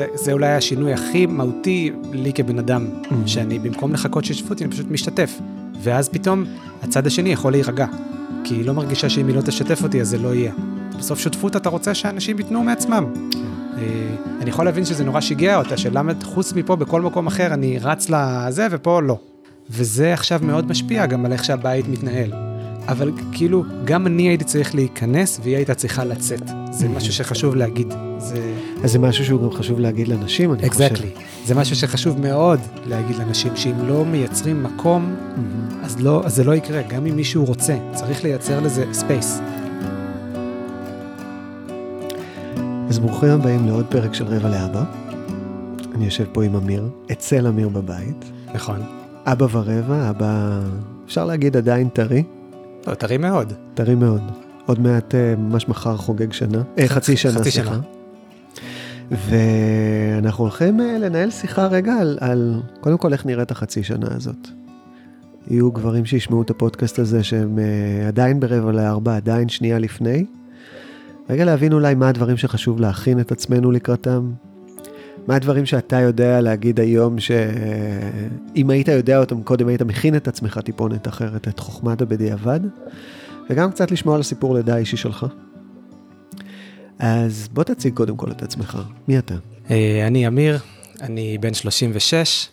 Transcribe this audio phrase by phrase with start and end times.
[0.00, 3.14] זה, זה אולי השינוי הכי מהותי לי כבן אדם, Mm-hmm.
[3.26, 5.40] שאני במקום לחכות שישתפו אותי, אני פשוט משתתף.
[5.82, 6.44] ואז פתאום
[6.82, 7.86] הצד השני יכול להירגע.
[8.44, 10.52] כי היא לא מרגישה שאם היא לא תשתף אותי, אז זה לא יהיה.
[10.98, 13.04] בסוף שותפות אתה רוצה שאנשים ייתנו מעצמם.
[13.78, 13.82] אה,
[14.40, 18.10] אני יכול להבין שזה נורא שיגע אותה, שלמה חוץ מפה, בכל מקום אחר, אני רץ
[18.10, 19.18] לזה, ופה לא.
[19.70, 22.49] וזה עכשיו מאוד משפיע גם על איך שהבית מתנהל.
[22.90, 26.42] אבל כאילו, גם אני הייתי צריך להיכנס, והיא הייתה צריכה לצאת.
[26.70, 27.94] זה משהו שחשוב להגיד.
[28.18, 28.54] זה...
[28.84, 30.82] אז זה משהו שהוא גם חשוב להגיד לאנשים, אני חושב.
[30.82, 31.10] exactly.
[31.46, 35.84] זה משהו שחשוב מאוד להגיד לאנשים, שאם לא מייצרים מקום, מהמם.
[35.84, 37.78] אז, לא, אז זה לא יקרה, גם אם מישהו רוצה.
[37.94, 39.40] צריך לייצר לזה space.
[42.88, 44.84] אז ברוכים הבאים לעוד פרק של רבע לאבא.
[45.94, 48.24] אני יושב פה עם אמיר, אצל אמיר בבית.
[48.54, 48.82] נכון.
[49.26, 50.60] אבא ורבע, אבא,
[51.06, 52.22] אפשר להגיד עדיין טרי,
[52.86, 53.52] לא, טרי מאוד.
[53.74, 54.22] טרי מאוד.
[54.66, 57.70] עוד מעט, אה, ממש מחר חוגג שנה, אה, חצי שנה, חצי סליחה.
[57.70, 57.80] שנה.
[59.10, 64.48] ואנחנו הולכים אה, לנהל שיחה רגע על, על קודם כל איך נראית החצי שנה הזאת.
[65.46, 70.24] יהיו גברים שישמעו את הפודקאסט הזה שהם אה, עדיין ברבע לארבע, עדיין שנייה לפני.
[71.30, 74.30] רגע להבין אולי מה הדברים שחשוב להכין את עצמנו לקראתם.
[75.30, 80.60] מה הדברים שאתה יודע להגיד היום שאם היית יודע אותם קודם היית מכין את עצמך
[80.64, 82.60] טיפונת אחרת, את חוכמת הבדיעבד.
[83.50, 85.26] וגם קצת לשמוע על הסיפור לידה האישי שלך.
[86.98, 88.78] אז בוא תציג קודם כל את עצמך.
[89.08, 89.34] מי אתה?
[89.70, 90.58] אה, אני אמיר,
[91.00, 92.48] אני בן 36.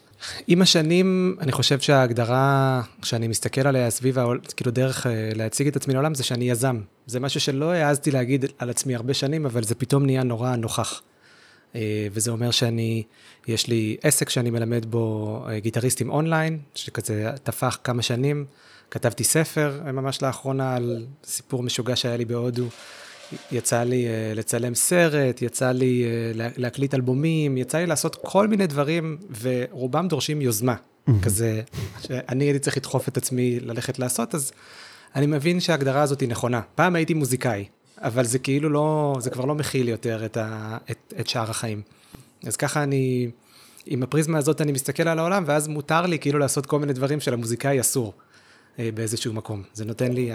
[0.47, 4.17] עם השנים, אני חושב שההגדרה שאני מסתכל עליה סביב,
[4.55, 6.79] כאילו דרך אה, להציג את עצמי לעולם, זה שאני יזם.
[7.05, 11.01] זה משהו שלא העזתי להגיד על עצמי הרבה שנים, אבל זה פתאום נהיה נורא נוכח.
[11.75, 13.03] אה, וזה אומר שאני,
[13.47, 18.45] יש לי עסק שאני מלמד בו אה, גיטריסטים אונליין, שכזה טפח כמה שנים.
[18.91, 22.65] כתבתי ספר אה, ממש לאחרונה על סיפור משוגע שהיה לי בהודו.
[23.51, 29.17] יצא לי לצלם סרט, יצא לי לה, להקליט אלבומים, יצא לי לעשות כל מיני דברים,
[29.41, 30.75] ורובם דורשים יוזמה.
[31.21, 31.61] כזה,
[32.01, 34.51] שאני הייתי צריך לדחוף את עצמי ללכת לעשות, אז
[35.15, 36.61] אני מבין שההגדרה הזאת היא נכונה.
[36.75, 37.65] פעם הייתי מוזיקאי,
[37.97, 41.81] אבל זה כאילו לא, זה כבר לא מכיל יותר את, ה, את, את שאר החיים.
[42.43, 43.29] אז ככה אני,
[43.85, 47.19] עם הפריזמה הזאת אני מסתכל על העולם, ואז מותר לי כאילו לעשות כל מיני דברים
[47.19, 48.13] שלמוזיקאי אסור.
[48.79, 49.63] אה, באיזשהו מקום.
[49.73, 50.31] זה נותן לי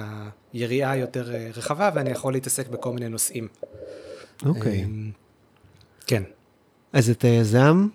[0.53, 3.49] היריעה יותר אה, רחבה, ואני יכול להתעסק בכל מיני נושאים.
[4.47, 4.85] אוקיי.
[4.85, 5.11] אמ,
[6.07, 6.23] כן.
[6.93, 7.89] אז אתה יזם?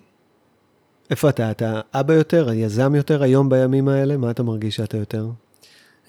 [1.10, 1.50] איפה אתה?
[1.50, 2.52] אתה אבא יותר?
[2.52, 4.16] יזם יותר היום בימים האלה?
[4.16, 5.26] מה אתה מרגיש שאתה יותר?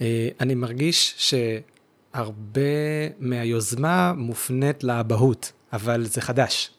[0.02, 1.16] אה, אני מרגיש
[2.16, 2.62] שהרבה
[3.20, 6.72] מהיוזמה מופנית לאבהות, אבל זה חדש.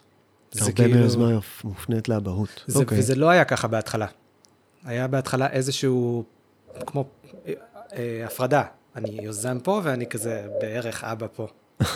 [0.52, 2.64] זה הרבה כאילו- מהיוזמה מופנית לאבהות.
[2.66, 2.98] זה, אוקיי.
[2.98, 4.06] וזה לא היה ככה בהתחלה.
[4.84, 6.24] היה בהתחלה איזשהו,
[6.86, 7.04] כמו
[7.46, 7.52] אה,
[7.92, 8.62] אה, הפרדה.
[8.96, 11.46] אני יוזם פה ואני כזה בערך אבא פה.
[11.80, 11.86] אה,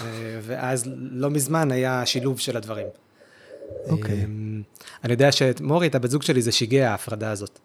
[0.43, 2.87] ואז לא מזמן היה שילוב של הדברים.
[3.89, 4.21] אוקיי.
[4.21, 4.25] אה,
[5.05, 7.59] אני יודע שמורי, את הבת זוג שלי, זה שיגע ההפרדה הזאת.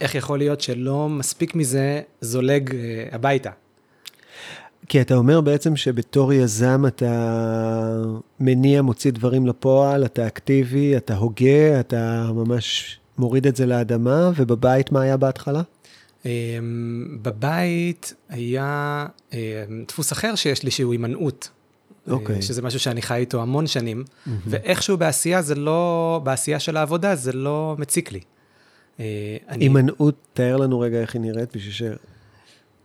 [0.00, 3.50] איך יכול להיות שלא מספיק מזה זולג אה, הביתה?
[4.88, 8.02] כי אתה אומר בעצם שבתור יזם אתה
[8.40, 14.92] מניע, מוציא דברים לפועל, אתה אקטיבי, אתה הוגה, אתה ממש מוריד את זה לאדמה, ובבית
[14.92, 15.62] מה היה בהתחלה?
[16.26, 16.30] אה,
[17.22, 21.50] בבית היה אה, דפוס אחר שיש לי, שהוא הימנעות.
[22.10, 22.36] אוקיי.
[22.36, 24.04] אה, שזה משהו שאני חי איתו המון שנים,
[24.46, 28.20] ואיכשהו בעשייה זה לא, בעשייה של העבודה זה לא מציק לי.
[29.00, 29.04] אה,
[29.48, 31.82] אני- הימנעות, תאר לנו רגע איך היא נראית, בשביל ש...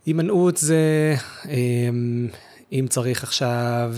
[0.06, 1.14] הימנעות זה,
[1.48, 2.28] אמ,
[2.72, 3.94] אם צריך עכשיו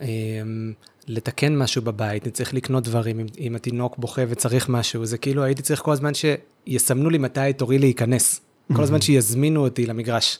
[0.00, 0.72] אמ,
[1.08, 5.44] לתקן משהו בבית, אני צריך לקנות דברים, אם, אם התינוק בוכה וצריך משהו, זה כאילו
[5.44, 8.40] הייתי צריך כל הזמן שיסמנו לי מתי תורי להיכנס.
[8.74, 10.38] כל הזמן שיזמינו אותי למגרש,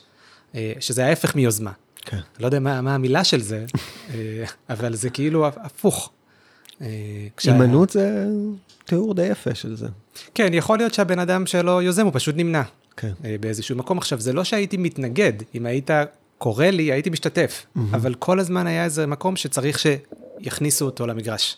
[0.55, 1.71] אה, שזה ההפך מיוזמה.
[2.01, 2.19] כן.
[2.39, 3.65] לא יודע מה, מה המילה של זה,
[4.13, 6.11] אה, אבל זה כאילו הפוך.
[6.81, 6.87] אה,
[7.43, 8.25] הימנעות זה
[8.85, 9.87] תיאור די יפה של זה.
[10.33, 12.61] כן, יכול להיות שהבן אדם שלא יוזם, הוא פשוט נמנע.
[12.97, 13.11] כן.
[13.25, 13.97] אה, באיזשהו מקום.
[13.97, 15.89] עכשיו, זה לא שהייתי מתנגד, אם היית
[16.37, 21.57] קורא לי, הייתי משתתף, אבל כל הזמן היה איזה מקום שצריך שיכניסו אותו למגרש.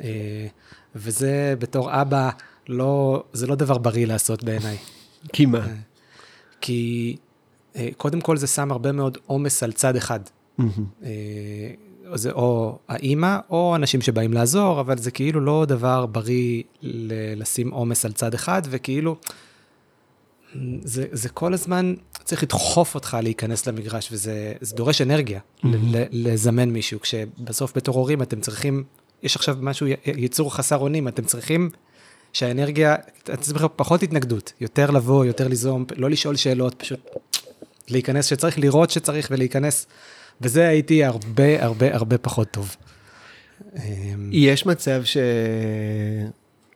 [0.00, 0.46] אה,
[0.94, 2.30] וזה בתור אבא,
[2.68, 4.76] לא, זה לא דבר בריא לעשות בעיניי.
[5.32, 5.66] כי מה?
[6.60, 7.16] כי
[7.76, 10.20] אה, קודם כל זה שם הרבה מאוד עומס על צד אחד.
[11.04, 11.10] אה,
[12.14, 16.62] זה או האימא או אנשים שבאים לעזור, אבל זה כאילו לא דבר בריא
[17.36, 19.16] לשים עומס על צד אחד, וכאילו,
[20.84, 21.94] זה, זה כל הזמן
[22.24, 27.94] צריך לדחוף אותך להיכנס למגרש, וזה זה דורש אנרגיה, ל- ל- לזמן מישהו, כשבסוף בתור
[27.96, 28.84] הורים אתם צריכים,
[29.22, 31.70] יש עכשיו משהו, י- יצור חסר אונים, אתם צריכים
[32.32, 37.00] שהאנרגיה, אתם צריכים פחות התנגדות, יותר לבוא, יותר ליזום, לא לשאול שאלות, פשוט
[37.88, 39.86] להיכנס שצריך, לראות שצריך ולהיכנס.
[40.40, 42.76] בזה הייתי הרבה הרבה הרבה פחות טוב.
[44.32, 45.02] יש מצב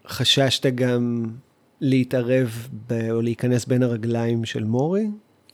[0.06, 1.26] שחששת גם
[1.80, 3.10] להתערב ב...
[3.10, 5.06] או להיכנס בין הרגליים של מורי,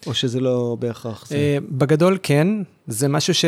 [0.06, 1.36] או שזה לא בהכרח זה?
[1.36, 2.48] אה, בגדול כן,
[2.86, 3.44] זה משהו ש...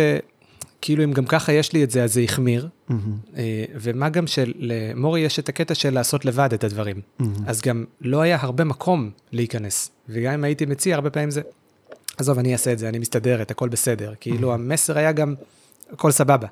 [0.81, 2.69] כאילו אם גם ככה יש לי את זה, אז זה החמיר.
[2.89, 7.01] מהמם, אה, ומה גם שלמורי יש את הקטע של לעשות לבד את הדברים.
[7.19, 7.35] מהמם.
[7.47, 9.91] אז גם לא היה הרבה מקום להיכנס.
[10.09, 11.41] וגם אם הייתי מציע, הרבה פעמים זה,
[12.17, 14.13] עזוב, אני אעשה את זה, אני מסתדרת, הכל בסדר.
[14.21, 15.35] כאילו המסר היה גם,
[15.93, 16.47] הכל סבבה.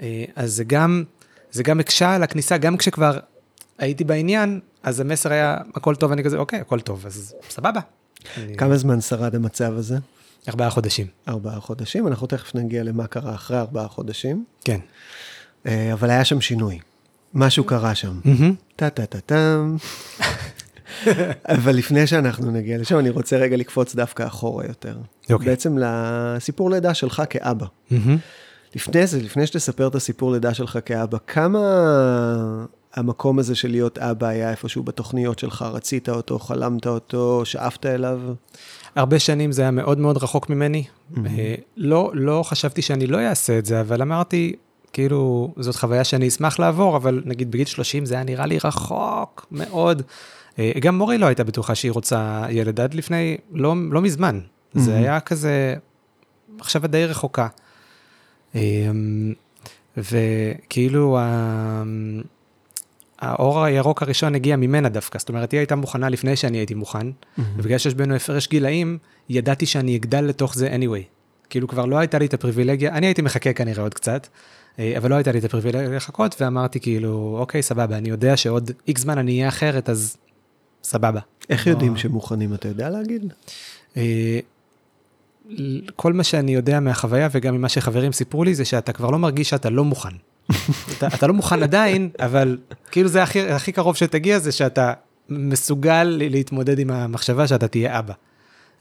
[0.00, 1.04] אה, אז זה גם,
[1.52, 3.18] זה גם הקשה על הכניסה, גם כשכבר
[3.78, 7.80] הייתי בעניין, אז המסר היה, הכל טוב, אני כזה, אוקיי, הכל טוב, אז סבבה.
[8.58, 9.98] כמה זמן שרד המצב הזה?
[10.48, 11.06] ארבעה חודשים.
[11.28, 14.80] ארבעה חודשים, אנחנו תכף נגיע למה קרה אחרי ארבעה חודשים, כן.
[15.66, 16.78] אה, אבל היה שם שינוי.
[17.34, 18.20] משהו קרה שם.
[18.76, 19.76] טה-טה-טה-טם.
[21.56, 24.96] אבל לפני שאנחנו נגיע לשם, אני רוצה רגע לקפוץ דווקא אחורה יותר.
[25.30, 25.46] אוקיי.
[25.48, 27.66] בעצם לסיפור לידה שלך כאבא.
[27.90, 28.16] מהמם.
[28.74, 31.60] לפני זה, לפני שתספר את הסיפור לידה שלך כאבא, כמה
[32.94, 35.62] המקום הזה של להיות אבא היה איפשהו בתוכניות שלך?
[35.72, 38.20] רצית אותו, חלמת אותו, שאפת אליו?
[38.96, 40.84] הרבה שנים זה היה מאוד מאוד רחוק ממני.
[41.26, 44.52] אה, לא, לא חשבתי שאני לא אעשה את זה, אבל אמרתי,
[44.92, 49.46] כאילו, זאת חוויה שאני אשמח לעבור, אבל נגיד בגיל 30 זה היה נראה לי רחוק
[49.50, 50.02] מאוד.
[50.58, 54.40] אה, גם מורי לא הייתה בטוחה שהיא רוצה ילד עד לפני, לא, לא מזמן.
[54.74, 54.98] זה Mhm.
[54.98, 55.74] היה כזה,
[56.58, 57.48] מחשבה די רחוקה.
[58.54, 58.60] אה,
[59.96, 61.82] וכאילו, ה-
[63.24, 67.06] האור הירוק הראשון הגיע ממנה דווקא, זאת אומרת, היא הייתה מוכנה לפני שאני הייתי מוכן,
[67.38, 68.98] ובגלל שיש בינינו הפרש גילאים,
[69.28, 71.04] ידעתי שאני אגדל לתוך זה anyway.
[71.50, 74.26] כאילו כבר לא הייתה לי את הפריבילגיה, אני הייתי מחכה כנראה עוד קצת,
[74.78, 78.70] אה, אבל לא הייתה לי את הפריבילגיה לחכות, ואמרתי כאילו, אוקיי, סבבה, אני יודע שעוד
[78.88, 80.16] איקס זמן אני אהיה אחרת, אז
[80.82, 81.20] סבבה.
[81.50, 81.66] איך.
[81.66, 83.32] יודעים שמוכנים, אתה יודע להגיד?
[83.96, 84.38] אה,
[85.96, 89.50] כל מה שאני יודע מהחוויה וגם ממה שחברים סיפרו לי זה שאתה כבר לא מרגיש
[89.50, 90.14] שאתה לא מוכן.
[90.98, 92.58] אתה, אתה לא מוכן עדיין, אבל
[92.90, 94.92] כאילו זה הכי, הכי קרוב שתגיע זה שאתה
[95.28, 98.14] מסוגל להתמודד עם המחשבה שאתה תהיה אבא.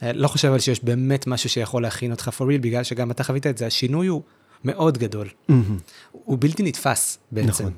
[0.03, 3.23] אה, לא חושב אבל שיש באמת משהו שיכול להכין אותך for real, בגלל שגם אתה
[3.23, 4.21] חווית את זה, השינוי הוא
[4.63, 5.27] מאוד גדול.
[6.11, 7.49] הוא בלתי נתפס בעצם.
[7.49, 7.71] נכון.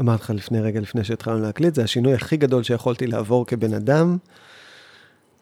[0.00, 4.16] אמרתי לך לפני רגע, לפני שהתחלנו להקליט, זה השינוי הכי גדול שיכולתי לעבור כבן אדם,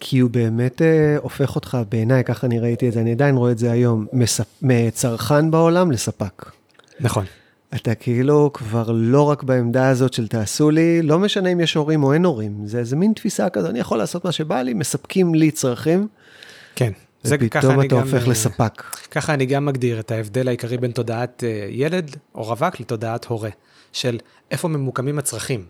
[0.01, 3.53] כי הוא באמת אה, הופך אותך, בעיניי, ככה אני ראיתי את זה, אני עדיין רואה
[3.53, 4.47] את זה היום, מספ...
[4.63, 6.51] מצרכן בעולם לספק.
[7.01, 7.25] נכון.
[7.75, 12.05] אתה כאילו כבר לא רק בעמדה הזאת של תעשו לי, לא משנה אם יש הורים
[12.05, 15.35] או אין הורים, זה איזה מין תפיסה כזאת, אני יכול לעשות מה שבא לי, מספקים
[15.35, 16.09] לי צרכים,
[16.77, 16.93] כן.
[17.23, 18.83] זה ופתאום אתה גם, הופך אה, לספק.
[19.11, 23.51] ככה אני גם מגדיר את ההבדל העיקרי בין תודעת אה, ילד או רווק לתודעת הורה,
[23.93, 24.19] של
[24.51, 25.65] איפה ממוקמים הצרכים.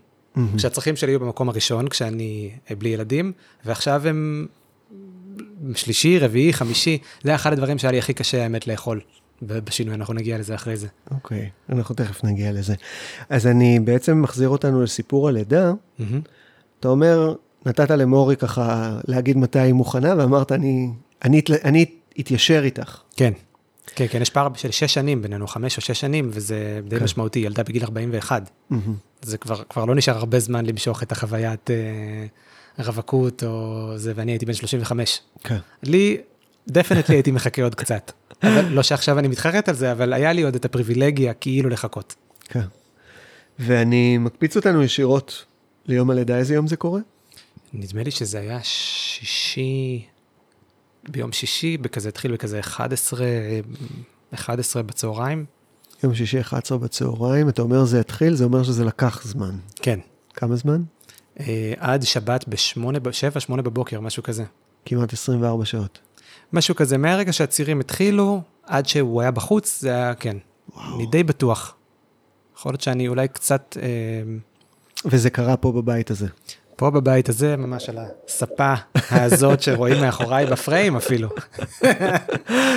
[0.56, 3.32] כשהצרכים שלי היו במקום הראשון, כשאני אה, בלי ילדים,
[3.64, 4.46] ועכשיו הם
[5.74, 9.00] שלישי, רביעי, חמישי, זה היה אחד הדברים שהיה לי הכי קשה האמת לאכול
[9.46, 10.86] ב- בשינוי, אנחנו נגיע לזה אחרי זה.
[11.10, 12.74] אוקיי, אנחנו תכף נגיע לזה.
[13.28, 15.72] אז אני בעצם מחזיר אותנו לסיפור הלידה.
[15.98, 16.20] מהמם.
[16.80, 17.34] אתה אומר,
[17.66, 20.90] נתת למורי ככה להגיד מתי היא מוכנה, ואמרת, אני,
[21.24, 21.84] אני, אני
[22.20, 23.00] אתיישר איתך.
[23.16, 23.32] כן.
[23.86, 27.04] כן, כן, יש פער של שש שנים בינינו, חמש או שש שנים, וזה די כן.
[27.04, 28.50] משמעותי, ילדה בגיל 41.
[29.22, 32.26] זה כבר, כבר לא נשאר הרבה זמן למשוך את החוויית אה,
[32.84, 35.20] רווקות או זה, ואני הייתי בן 35.
[35.44, 35.56] כן.
[35.82, 36.16] לי,
[36.68, 38.12] דפנטלי הייתי מחכה עוד קצת.
[38.42, 42.14] אבל לא שעכשיו אני מתחרט על זה, אבל היה לי עוד את הפריבילגיה כאילו לחכות.
[42.44, 42.64] כן.
[43.58, 45.44] ואני מקפיץ אותנו ישירות
[45.86, 47.00] ליום הלידה, איזה יום זה קורה?
[47.72, 50.06] נדמה לי שזה היה שישי,
[51.08, 53.26] ביום שישי, בכזה, התחיל בכזה 11,
[54.34, 55.44] 11 בצהריים.
[56.04, 59.56] יום שישי 11 בצהריים, אתה אומר זה התחיל, זה אומר שזה לקח זמן.
[59.76, 59.98] כן.
[60.34, 60.82] כמה זמן?
[61.40, 64.44] אה, עד שבת בשמונה, בשבע, שמונה בבוקר, משהו כזה.
[64.84, 65.98] כמעט 24 שעות.
[66.52, 70.36] משהו כזה, מהרגע שהצירים התחילו, עד שהוא היה בחוץ, זה היה, כן.
[70.94, 71.74] אני די בטוח.
[72.56, 73.88] יכול להיות שאני אולי קצת, אה,
[75.04, 76.26] וזה קרה פה בבית הזה.
[76.76, 78.74] פה בבית הזה, ממש על הספה
[79.10, 81.28] הזאת שרואים מאחוריי בפריים אפילו.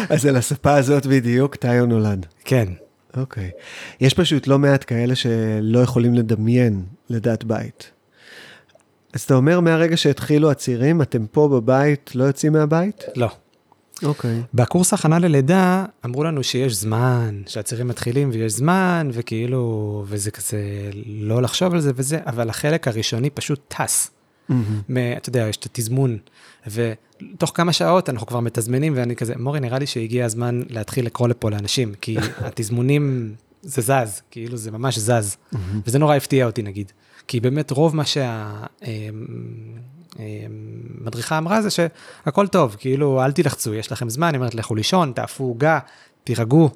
[0.10, 2.26] אז על הספה הזאת בדיוק טאיו נולד.
[2.46, 2.68] כן.
[3.18, 3.52] אוקיי.
[4.02, 7.92] יש פשוט לא מעט כאלה שלא יכולים לדמיין לידת בית.
[9.14, 13.04] אז אתה אומר מהרגע שהתחילו הצירים, אתם פה בבית, לא יוצאים מהבית?
[13.16, 13.30] לא.
[14.04, 14.42] אוקיי.
[14.54, 20.60] בקורס הכנה ללידה, אמרו לנו שיש זמן, שהצירים מתחילים ויש זמן, וכאילו, וזה כזה,
[21.06, 24.12] לא לחשוב על זה וזה, אבל החלק הראשוני פשוט טס.
[24.90, 26.18] מ- אתה יודע, יש את התזמון,
[26.68, 31.28] ותוך כמה שעות אנחנו כבר מתזמנים, ואני כזה, מורי, נראה לי שהגיע הזמן להתחיל לקרוא
[31.28, 35.38] לפה לאנשים, כי התזמונים, זה זז, כאילו זה ממש זז,
[35.88, 36.92] וזה נורא הפתיע אותי נגיד,
[37.28, 38.04] כי באמת רוב מה
[40.18, 45.12] שהמדריכה אמרה זה שהכל טוב, כאילו, אל תלחצו, יש לכם זמן, היא אומרת, לכו לישון,
[45.16, 45.80] תאפו עוגה,
[46.24, 46.70] תירגעו,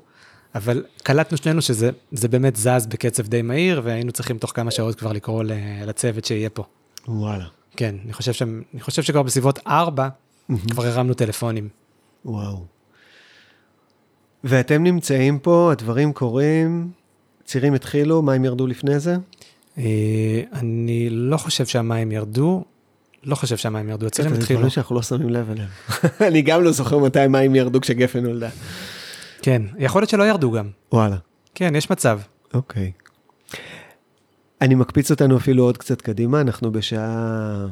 [0.56, 4.96] אבל קלטנו שנינו שזה זה באמת זז בקצב די מהיר, והיינו צריכים תוך כמה שעות
[4.96, 5.44] כבר לקרוא
[5.86, 6.64] לצוות שיהיה פה.
[7.08, 7.46] וואלה.
[7.78, 8.42] כן, אני חושב, ש...
[8.42, 10.10] אני חושב שכבר בסביבות ארבע,
[10.72, 11.70] כבר הרמנו טלפונים.
[12.26, 12.66] וואו.
[14.44, 16.92] ואתם נמצאים פה, הדברים קורים,
[17.46, 19.16] צירים התחילו, מים ירדו לפני זה?
[19.78, 22.64] אה, אני לא חושב שהמים ירדו,
[23.24, 24.60] לא חושב שהמים ירדו, זה התחילו.
[24.60, 25.70] דברים שאנחנו לא שמים לב אליהם.
[26.28, 28.50] אני גם לא זוכר מתי מים ירדו כשגפן נולדה.
[29.42, 30.70] כן, יכול להיות שלא ירדו גם.
[30.92, 31.18] וואלה,
[31.56, 32.20] כן, יש מצב.
[32.54, 32.92] אוקיי.
[34.62, 37.66] אני מקפיץ אותנו אפילו עוד קצת קדימה, אנחנו בשעה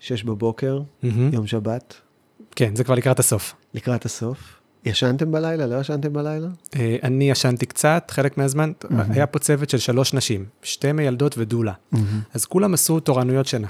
[0.00, 1.34] שש בבוקר, מהמם.
[1.34, 1.94] יום שבת,
[2.56, 3.54] כן, זה כבר לקראת הסוף.
[3.74, 4.60] לקראת הסוף.
[4.84, 5.66] ישנתם בלילה?
[5.66, 6.48] לא ישנתם בלילה?
[6.76, 8.72] אה, אני ישנתי קצת, חלק מהזמן.
[8.90, 11.72] היה פה צוות של שלוש נשים, שתי מיילדות ודולה.
[12.34, 13.68] אז כולם עשו תורנויות שינה.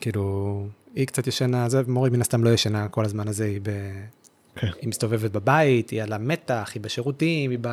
[0.00, 3.70] כאילו, היא קצת ישנה, זה, מורי מן הסתם לא ישנה כל הזמן הזה, היא, ב...
[4.56, 4.66] כן.
[4.80, 7.68] היא מסתובבת בבית, היא על המתח, היא בשירותים, היא, ב...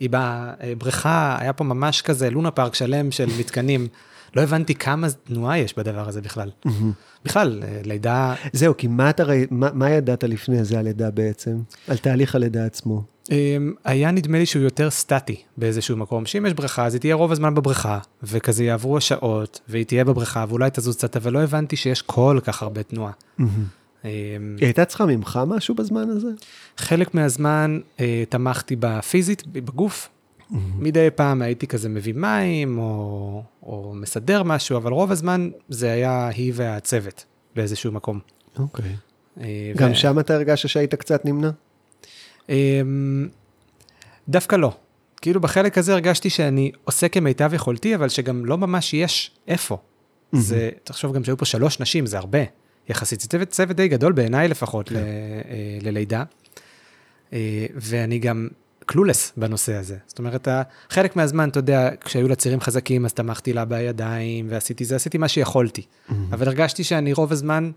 [0.00, 3.88] היא בבריכה, היה פה ממש כזה לונה פארק שלם של מתקנים.
[4.36, 6.50] לא הבנתי כמה תנועה יש בדבר הזה בכלל.
[7.24, 11.58] בכלל, אה, לידה, זהו, כי מה אתה מה, מה ידעת לפני זה הלידה בעצם?
[11.88, 13.02] על תהליך הלידה עצמו.
[13.30, 17.14] אמ, היה נדמה לי שהוא יותר סטטי באיזשהו מקום, שאם יש בריכה, אז היא תהיה
[17.14, 21.76] רוב הזמן בבריכה, וכזה יעברו השעות, והיא תהיה בבריכה, ואולי תזוז קצת, אבל לא הבנתי
[21.76, 23.12] שיש כל כך הרבה תנועה.
[23.38, 23.46] אמ,
[24.04, 26.28] היא הייתה צריכה ממך משהו בזמן הזה?
[26.76, 30.08] חלק מהזמן אה, תמכתי בפיזית, בגוף.
[30.78, 36.28] מדי פעם הייתי כזה מביא מים, או, או מסדר משהו, אבל רוב הזמן זה היה
[36.28, 37.24] היא והצוות
[37.56, 38.20] באיזשהו מקום.
[38.58, 38.96] אוקיי.
[39.40, 41.50] אה, גם ו- שם אתה הרגשת שהיית קצת נמנע?
[42.48, 43.28] אמ,
[44.28, 44.72] דווקא לא.
[45.20, 49.78] כאילו בחלק הזה הרגשתי שאני עושה כמיטב יכולתי, אבל שגם לא ממש יש איפה.
[50.32, 52.38] זה, תחשוב גם שהיו פה שלוש נשים, זה הרבה.
[52.88, 55.02] יחסית, זה צוות, צוות די גדול בעיניי לפחות ל, אה,
[55.80, 56.24] ללידה.
[57.32, 58.48] אה, ואני גם
[58.86, 59.96] קלולס בנושא הזה.
[60.06, 60.48] זאת אומרת,
[60.90, 65.18] חלק מהזמן, אתה יודע, כשהיו לה צירים חזקים, אז תמכתי לה בידיים, ועשיתי זה, עשיתי
[65.18, 65.82] מה שיכולתי.
[66.32, 67.70] אבל הרגשתי שאני רוב הזמן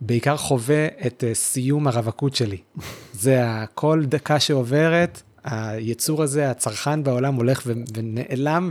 [0.00, 2.58] בעיקר חווה את אה, סיום הרווקות שלי.
[3.12, 3.42] זה
[3.74, 8.70] כל דקה שעוברת, היצור הזה, הצרכן בעולם הולך ו- ונעלם,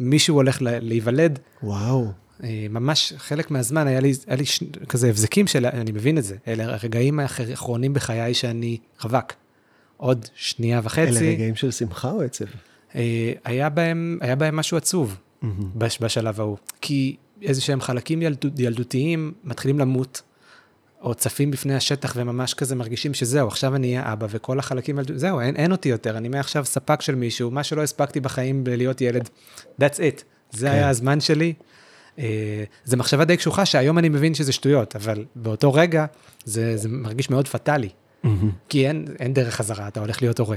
[0.00, 1.38] ומישהו הולך להיוולד.
[1.62, 2.12] וואו.
[2.42, 4.62] אה, ממש חלק מהזמן היה לי, היה לי ש...
[4.88, 9.32] כזה הבזקים של, אני מבין את זה, אלה הרגעים האחרונים בחיי שאני רווק.
[9.96, 12.44] עוד שנייה אלה וחצי, רגעים של שמחה או עצב?
[12.94, 15.16] אה, היה בהם, היה בהם משהו עצוב
[15.76, 16.56] בש, בשלב ההוא.
[16.80, 20.22] כי איזה שהם חלקים ילדות, ילדותיים מתחילים למות,
[21.02, 25.40] או צפים בפני השטח וממש כזה מרגישים שזהו, עכשיו אני אהיה אבא, וכל החלקים זהו,
[25.40, 29.28] אין, אין אותי יותר, אני מעכשיו ספק של מישהו, מה שלא הספקתי בחיים בלהיות ילד,
[29.80, 30.22] that's it.
[30.50, 30.72] זה כן.
[30.72, 31.54] היה הזמן שלי.
[32.18, 36.06] אה, זו מחשבה די קשוחה שהיום אני מבין שזה שטויות, אבל באותו רגע
[36.44, 37.88] זה, זה מרגיש מאוד פטאלי.
[38.68, 40.56] כי אין, אין דרך חזרה, אתה הולך להיות הורה.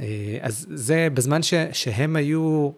[0.00, 2.70] אה, אז זה בזמן ש, שהם היו,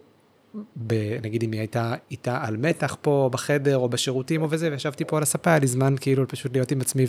[0.87, 5.05] ב, נגיד אם היא הייתה איתה על מתח פה בחדר או בשירותים או וזה, וישבתי
[5.05, 7.05] פה על הספה, היה לי זמן כאילו פשוט להיות עם עצמי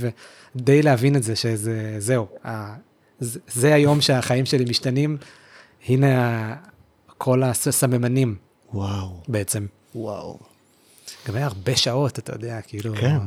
[0.56, 2.74] ודי להבין את זה שזה, זהו, ה,
[3.20, 5.16] זה, זה היום שהחיים שלי משתנים,
[5.88, 6.54] הנה
[7.18, 8.36] כל הסממנים
[8.72, 9.22] וואו.
[9.28, 9.66] בעצם.
[9.94, 10.38] וואו.
[11.28, 12.94] גם היה הרבה שעות, אתה יודע, כאילו...
[12.96, 13.18] כן.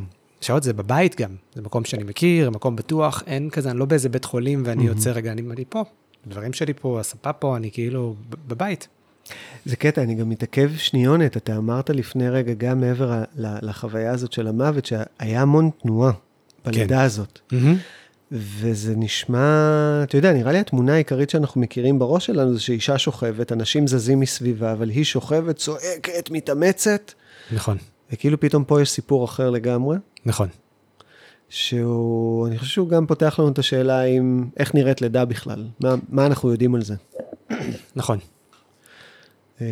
[0.42, 4.10] שעות זה בבית גם, זה מקום שאני מכיר, מקום בטוח, אין כזה, אני לא באיזה
[4.10, 5.84] בית חולים ואני יוצא רגע, אני, אני פה,
[6.28, 8.16] דברים שלי פה, הספה פה, אני כאילו
[8.48, 8.88] בבית.
[9.66, 11.38] זה קטע, אני גם מתעכב שניונת.
[11.38, 16.12] אתה אמרת לפני רגע, גם מעבר לחוויה הזאת של המוות, שהיה המון תנועה
[16.66, 17.02] בלידה כן.
[17.02, 17.40] הזאת.
[18.32, 23.52] וזה נשמע, אתה יודע, נראה לי התמונה העיקרית שאנחנו מכירים בראש שלנו זה שאישה שוכבת,
[23.52, 27.12] אנשים זזים מסביבה, אבל היא שוכבת, צועקת, מתאמצת,
[27.52, 27.78] נכון,
[28.12, 30.48] וכאילו פתאום פה יש סיפור אחר לגמרי, נכון.
[31.50, 35.96] שהוא, אני חושב שהוא גם פותח לנו את השאלה עם איך נראית לידה בכלל, מה,
[36.10, 36.96] מה אנחנו יודעים על זה.
[37.96, 38.18] נכון.
[39.62, 39.66] אמ,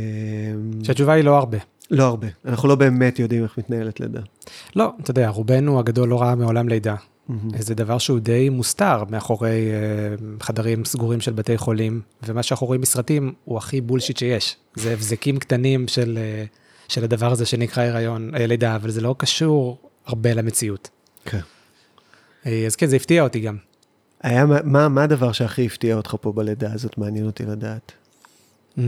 [0.84, 1.58] שהתשובה היא לא הרבה.
[1.92, 4.22] לא הרבה, אנחנו לא באמת יודעים איך מתנהלת לידה.
[4.75, 6.96] לא, אתה יודע, רובנו הגדול לא ראה מעולם לידה.
[7.60, 12.82] זה דבר שהוא די מוסתר מאחורי אה, חדרים סגורים של בתי חולים, ומה שאנחנו רואים
[12.82, 14.56] בסרטים הוא הכי בולשיט שיש.
[14.75, 16.46] זה הבזקים קטנים של, אה,
[16.88, 20.90] של הדבר הזה שנקרא הריון, אה, לידה, אבל זה לא קשור הרבה למציאות.
[21.26, 21.40] כן.
[22.46, 23.58] אה, אז כן, זה הפתיע אותי גם.
[24.22, 26.98] היה, מה- מה, הדבר שהכי הפתיע אותך פה בלידה הזאת?
[26.98, 27.92] מעניין אותי לדעת.
[28.78, 28.82] Mm,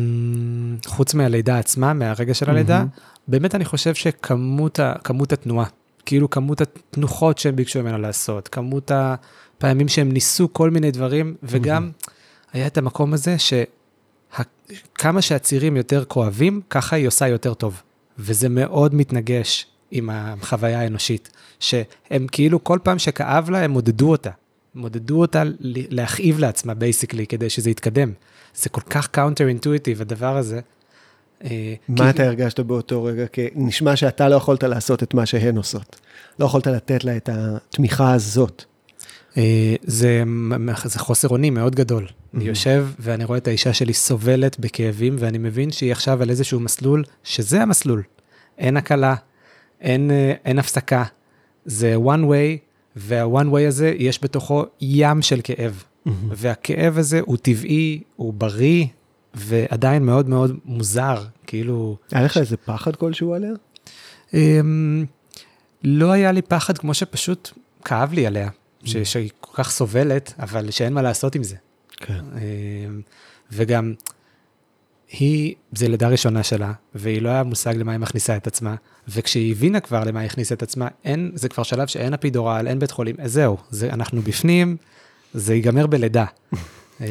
[0.86, 2.84] חוץ מהלידה עצמה, מהרגע של הלידה,
[3.28, 5.66] באמת אני חושב שכמות ה, כמות התנועה,
[6.06, 11.92] כאילו כמות התנוחות שהם ביקשו ממנה לעשות, כמות הפעמים שהם ניסו כל מיני דברים, וגם
[12.54, 17.82] היה את המקום הזה שכמה שהצירים יותר כואבים, ככה היא עושה יותר טוב.
[18.20, 21.30] וזה מאוד מתנגש עם החוויה האנושית,
[21.60, 24.30] שהם כאילו כל פעם שכאב לה, הם עודדו אותה.
[24.76, 25.44] מודדו אותה
[25.90, 28.12] להכאיב לעצמה, בייסיקלי, כדי שזה יתקדם.
[28.56, 30.60] זה כל כך counter intuitive, הדבר הזה.
[31.44, 33.28] אה, מה כי- אתה הרגשת באותו רגע?
[33.28, 36.00] כי נשמע שאתה לא יכולת לעשות את מה שהן עושות.
[36.40, 38.64] לא יכולת לתת לה את התמיכה הזאת.
[39.38, 40.24] אה, זה,
[40.86, 42.08] זה חוסר אונים מאוד גדול.
[42.36, 46.60] אני יושב ואני רואה את האישה שלי סובלת בכאבים, ואני מבין שהיא עכשיו על איזשהו
[46.60, 48.04] מסלול, שזה המסלול.
[48.58, 49.16] אין הקלה,
[49.82, 51.04] אין, אה, אין הפסקה.
[51.66, 52.58] זה one way,
[52.96, 55.84] וה-one way הזה, יש בתוכו ים של כאב.
[56.30, 58.86] והכאב הזה הוא טבעי, הוא בריא,
[59.34, 61.98] ועדיין מאוד מאוד מוזר, כאילו...
[62.12, 63.52] היה לך איזה פחד כלשהו עליה?
[64.34, 65.06] אמ,
[65.84, 67.50] לא היה לי פחד כמו שפשוט
[67.86, 68.50] כאב לי עליה,
[68.84, 71.56] ש- שהיא כל כך סובלת, אבל שאין מה לעשות עם זה.
[71.98, 72.14] כן.
[72.14, 73.02] אמ,
[73.52, 73.94] וגם,
[75.12, 78.76] היא, זה לידה ראשונה שלה, והיא לא היה מושג למה היא מכניסה את עצמה,
[79.08, 82.80] וכשהיא הבינה כבר למה היא הכניסה את עצמה, אין, זה כבר שלב שאין אפידורל, אין
[82.80, 84.78] בית חולים, זהו, זה, אנחנו בפנים,
[85.34, 86.26] זה ייגמר בלידה.
[87.02, 87.08] אה,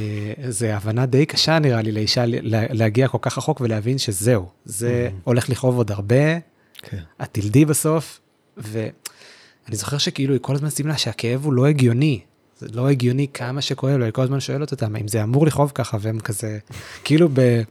[0.49, 4.89] זה הבנה די קשה נראה לי לאישה לה- להגיע כל כך רחוק ולהבין שזהו, זה
[5.25, 6.39] הולך לכאוב עוד הרבה,
[6.83, 6.99] כן.
[7.23, 8.21] את תלדי בסוף,
[8.57, 8.91] ואני
[9.77, 12.21] זוכר שכאילו היא כל הזמן סימלה שהכאב הוא לא הגיוני.
[12.59, 15.73] זה לא הגיוני כמה שכואב לו, היא כל הזמן שואלת אותם, האם זה אמור לכאוב
[15.75, 16.59] ככה, והם כזה,
[17.05, 17.63] כאילו ב...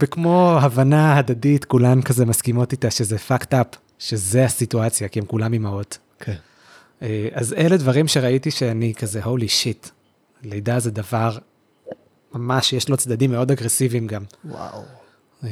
[0.00, 5.52] בכמו הבנה הדדית, כולן כזה מסכימות איתה שזה fucked up, שזה הסיטואציה, כי הם כולם
[5.52, 5.98] אימהות.
[6.18, 6.34] כן.
[7.02, 9.88] אה, אז אלה דברים שראיתי שאני כזה, הולי שיט,
[10.42, 11.38] לידה זה דבר,
[12.34, 14.24] ממש, יש לו צדדים מאוד אגרסיביים גם.
[14.44, 14.82] וואו.
[15.44, 15.50] אה,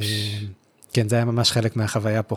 [0.93, 2.37] כן, זה היה ממש חלק מהחוויה פה.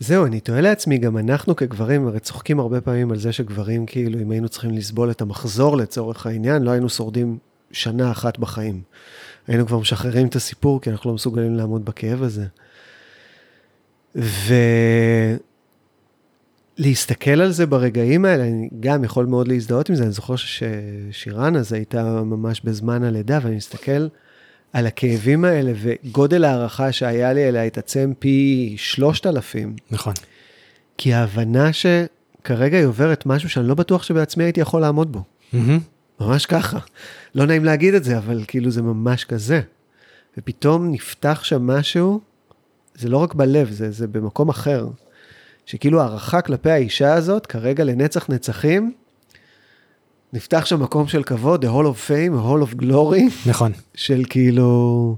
[0.00, 4.20] זהו, אני תוהה לעצמי, גם אנחנו כגברים, הרי צוחקים הרבה פעמים על זה שגברים, כאילו,
[4.20, 7.38] אם היינו צריכים לסבול את המחזור לצורך העניין, לא היינו שורדים
[7.72, 8.82] שנה אחת בחיים.
[9.48, 12.46] היינו כבר משחררים את הסיפור, כי אנחנו לא מסוגלים לעמוד בכאב הזה.
[16.78, 21.56] ולהסתכל על זה ברגעים האלה, אני גם יכול מאוד להזדהות עם זה, אני זוכר ששירן
[21.56, 24.06] אז הייתה ממש בזמן הלידה, ואני מסתכל
[24.72, 29.76] על הכאבים האלה, וגודל ההערכה שהיה לי אליה התעצם פי שלושת אלפים.
[29.90, 30.14] נכון.
[30.98, 35.22] כי ההבנה שכרגע היא עוברת משהו שאני לא בטוח שבעצמי הייתי יכול לעמוד בו.
[35.52, 35.78] מהמם.
[36.20, 36.78] ממש ככה.
[37.34, 39.60] לא נעים להגיד את זה, אבל כאילו זה ממש כזה.
[40.38, 42.20] ופתאום נפתח שם משהו,
[42.94, 44.86] זה לא רק בלב, זה, זה במקום אחר.
[45.66, 48.92] שכאילו הערכה כלפי האישה הזאת, כרגע לנצח נצחים,
[50.32, 53.72] נפתח שם מקום של כבוד, the hall of fame, a hall of glory, נכון.
[53.94, 55.16] של כאילו...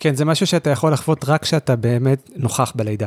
[0.00, 3.06] כן, זה משהו שאתה יכול לחוות רק כשאתה באמת נוכח בלידה.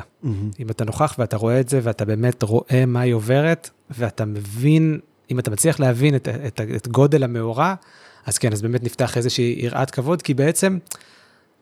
[0.60, 5.00] אם אתה נוכח ואתה רואה את זה, ואתה באמת רואה מה היא עוברת, ואתה מבין,
[5.32, 7.73] אם אתה מצליח להבין את, את, את גודל המאורע,
[8.26, 10.78] אז כן, אז באמת נפתח איזושהי יראת כבוד, כי בעצם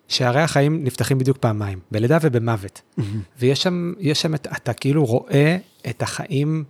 [0.08, 2.82] שערי החיים נפתחים בדיוק פעמיים, בלידה ובמוות.
[3.40, 5.58] ויש שם, יש שם, את, אתה כאילו רואה
[5.90, 6.64] את החיים,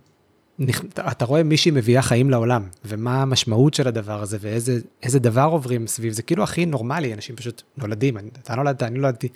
[1.10, 5.86] אתה רואה מישהי מביאה חיים לעולם, ומה המשמעות של הדבר הזה, ואיזה איזה דבר עוברים
[5.86, 9.28] סביב זה, כאילו הכי נורמלי, אנשים פשוט נולדים, אני- אתה נולדת, אני נולדתי,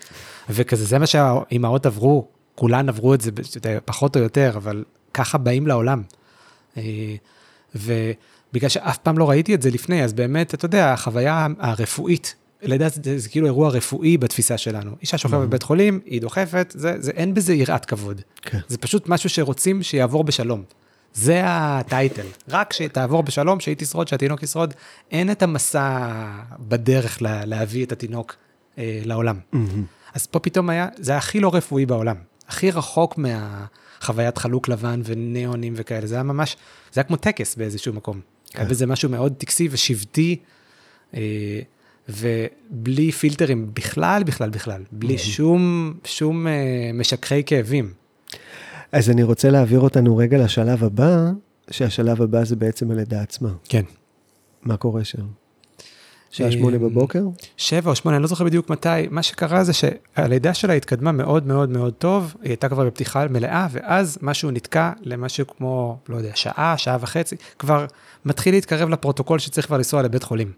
[0.51, 3.31] וכזה, זה מה שהאימהות עברו, כולן עברו את זה,
[3.85, 6.03] פחות או יותר, אבל ככה באים לעולם.
[6.77, 6.83] אה,
[7.75, 12.89] ובגלל שאף פעם לא ראיתי את זה לפני, אז באמת, אתה יודע, החוויה הרפואית, לידה
[12.89, 14.91] זה, זה, זה כאילו אירוע רפואי בתפיסה שלנו.
[15.01, 18.21] אישה שוכבת בבית חולים, היא דוחפת, זה, זה, אין בזה יראת כבוד.
[18.43, 18.59] כן.
[18.69, 20.63] זה פשוט משהו שרוצים שיעבור בשלום.
[21.15, 22.27] זה הטייטל.
[22.49, 24.75] רק שתעבור בשלום, שהיא תשרוד, שהתינוק ישרוד.
[25.11, 26.07] אין את המסע
[26.59, 28.37] בדרך לה, להביא את התינוק
[28.79, 29.39] אה, לעולם.
[30.15, 32.17] אז פה פתאום היה, זה הכי לא רפואי בעולם.
[32.49, 36.07] הכי רחוק מהחוויית חלוק לבן וניאונים וכאלה.
[36.07, 36.57] זה היה ממש,
[36.93, 38.21] זה היה כמו טקס באיזשהו מקום.
[38.55, 40.37] היה בזה משהו מאוד טקסי ושבטי,
[41.15, 41.61] אה,
[42.09, 44.83] ובלי פילטרים בכלל, בכלל, בכלל.
[44.93, 46.53] בלי שום, שום אה,
[46.95, 48.00] משככי כאבים.
[48.93, 51.31] אז אני רוצה להעביר אותנו רגע לשלב הבא,
[51.71, 53.51] שהשלב הבא זה בעצם הלידה עצמה.
[53.69, 53.83] כן.
[54.63, 55.27] מה קורה שם?
[56.31, 57.25] שעה אה, שמונה בבוקר?
[57.57, 61.47] שבע או שמונה, אני לא זוכר בדיוק מתי, מה שקרה זה שהלידה שלה התקדמה מאוד
[61.47, 66.31] מאוד מאוד טוב, היא הייתה כבר בפתיחה מלאה, ואז משהו נתקע למשהו כמו, לא יודע,
[66.35, 67.87] שעה, שעה וחצי, כבר
[68.25, 70.53] מתחיל להתקרב לפרוטוקול שצריך כבר לנסוע לבית חולים.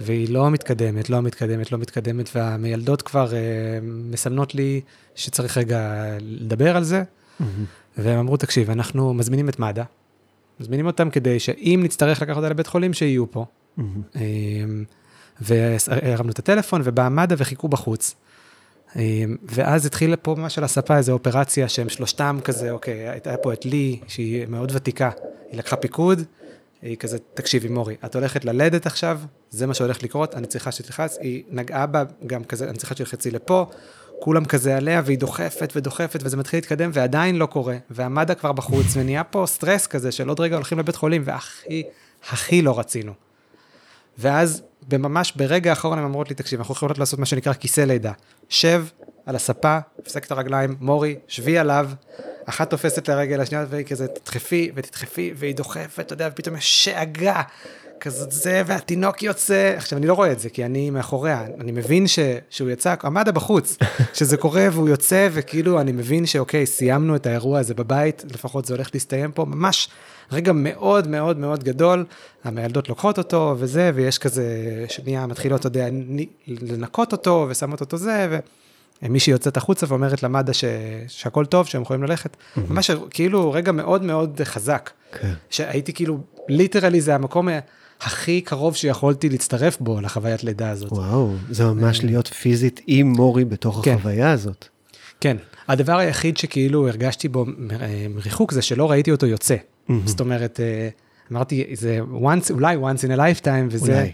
[0.00, 3.38] והיא לא מתקדמת, לא מתקדמת, לא מתקדמת, והמיילדות כבר אה,
[3.82, 4.80] מסמנות לי
[5.14, 7.02] שצריך רגע לדבר על זה,
[7.96, 9.82] והם אמרו, תקשיב, אנחנו מזמינים את מד"א,
[10.60, 13.44] מזמינים אותם כדי שאם נצטרך לקחת אותה לבית חולים, שיהיו פה.
[14.16, 14.84] אמ,
[15.40, 18.14] והרמנו את הטלפון ובא מד"א וחיכו בחוץ.
[18.96, 23.52] אמ, ואז התחילה פה ממש על הספה איזו אופרציה שהם שלושתם כזה, אוקיי, הייתה פה
[23.52, 25.10] את לי, שהיא מאוד ותיקה,
[25.50, 26.22] היא לקחה פיקוד,
[26.82, 31.18] היא כזה, תקשיבי מורי, את הולכת ללדת עכשיו, זה מה שהולך לקרות, אני צריכה שתלחץ,
[31.20, 33.66] היא נגעה בה גם כזה, אני צריכה שתלחצי לפה,
[34.20, 37.76] כולם כזה עליה, והיא דוחפת ודוחפת, וזה מתחיל להתקדם, ועדיין לא קורה.
[37.90, 41.82] והמד"א כבר בחוץ, ונהיה פה סטרס כזה, של עוד רגע הולכים לבית חולים, והכי,
[42.30, 43.12] הכי לא רצינו.
[44.18, 48.12] ואז, ממש ברגע האחרון הם אמרות לי, תקשיב, אנחנו יכולות לעשות מה שנקרא כיסא לידה.
[48.48, 48.84] שב
[49.26, 51.90] על הספה, תפסק את הרגליים, מורי, שבי עליו,
[52.44, 57.42] אחת תופסת לרגל, השנייה, והיא כזה, תדחפי ותדחפי, והיא דוחפת, אתה יודע, ופתאום יש שאגה.
[58.00, 62.06] כזאת זה, והתינוק יוצא, עכשיו אני לא רואה את זה, כי אני מאחוריה, אני מבין
[62.06, 62.18] ש,
[62.50, 63.76] שהוא יצא, עמדה בחוץ,
[64.18, 68.74] שזה קורה והוא יוצא, וכאילו אני מבין שאוקיי, סיימנו את האירוע הזה בבית, לפחות זה
[68.74, 69.88] הולך להסתיים פה, ממש
[70.32, 72.04] רגע מאוד מאוד מאוד גדול,
[72.44, 74.44] המילדות לוקחות אותו וזה, ויש כזה,
[74.88, 75.88] שנייה מתחילות, אתה יודע,
[76.46, 78.38] לנקות אותו, ושמות אותו זה,
[79.02, 80.64] ומישהי יוצאת החוצה ואומרת למד"א ש...
[81.08, 82.36] שהכל טוב, שהם יכולים ללכת.
[82.56, 84.90] ממש כאילו רגע מאוד מאוד חזק.
[85.12, 85.32] כן.
[85.50, 87.48] שהייתי כאילו, ליטרלי זה המקום
[88.00, 90.92] הכי קרוב שיכולתי להצטרף בו לחוויית לידה הזאת.
[90.92, 93.94] וואו, זה ממש להיות פיזית עם מורי בתוך כן.
[93.94, 94.68] החוויה הזאת.
[95.20, 95.36] כן,
[95.68, 97.46] הדבר היחיד שכאילו הרגשתי בו
[98.10, 99.56] מריחוק זה שלא ראיתי אותו יוצא.
[99.56, 99.92] Mm-hmm.
[100.04, 100.88] זאת אומרת, אה,
[101.32, 104.08] אמרתי, זה once, אולי once in a lifetime, וזה.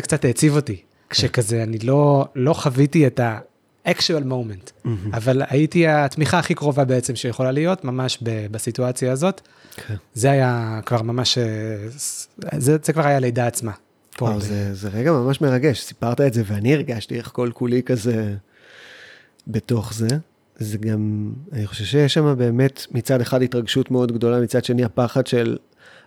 [0.00, 0.76] קצת העציב אותי.
[0.76, 0.82] כן.
[1.10, 3.20] כשכזה, אני לא, לא חוויתי את
[3.86, 4.88] ה-actual moment, mm-hmm.
[5.12, 9.40] אבל הייתי התמיכה הכי קרובה בעצם שיכולה להיות, ממש בסיטואציה הזאת.
[9.76, 9.94] כן.
[10.14, 11.44] זה היה כבר ממש, אה,
[12.58, 13.72] זה, זה כבר היה לידה עצמה.
[14.20, 18.34] וואו, זה, זה רגע ממש מרגש, סיפרת את זה ואני הרגשתי איך כל כולי כזה
[19.46, 20.08] בתוך זה.
[20.56, 25.26] זה גם, אני חושב שיש שם באמת מצד אחד התרגשות מאוד גדולה, מצד שני הפחד
[25.26, 25.58] של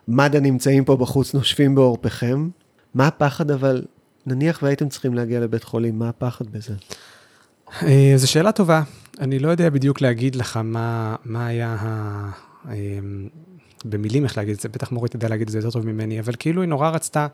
[0.07, 2.49] מד"א נמצאים פה בחוץ, נושפים בעורפכם.
[2.93, 3.81] מה הפחד אבל,
[4.25, 6.73] נניח והייתם צריכים להגיע לבית חולים, מה הפחד בזה?
[7.81, 8.83] אה, זו שאלה טובה.
[9.19, 12.29] אני לא יודע בדיוק להגיד לך מה, מה היה ה...
[12.69, 12.75] אה,
[13.85, 16.33] במילים איך להגיד את זה, בטח מורית יודע להגיד את זה יותר טוב ממני, אבל
[16.39, 17.27] כאילו היא נורא רצתה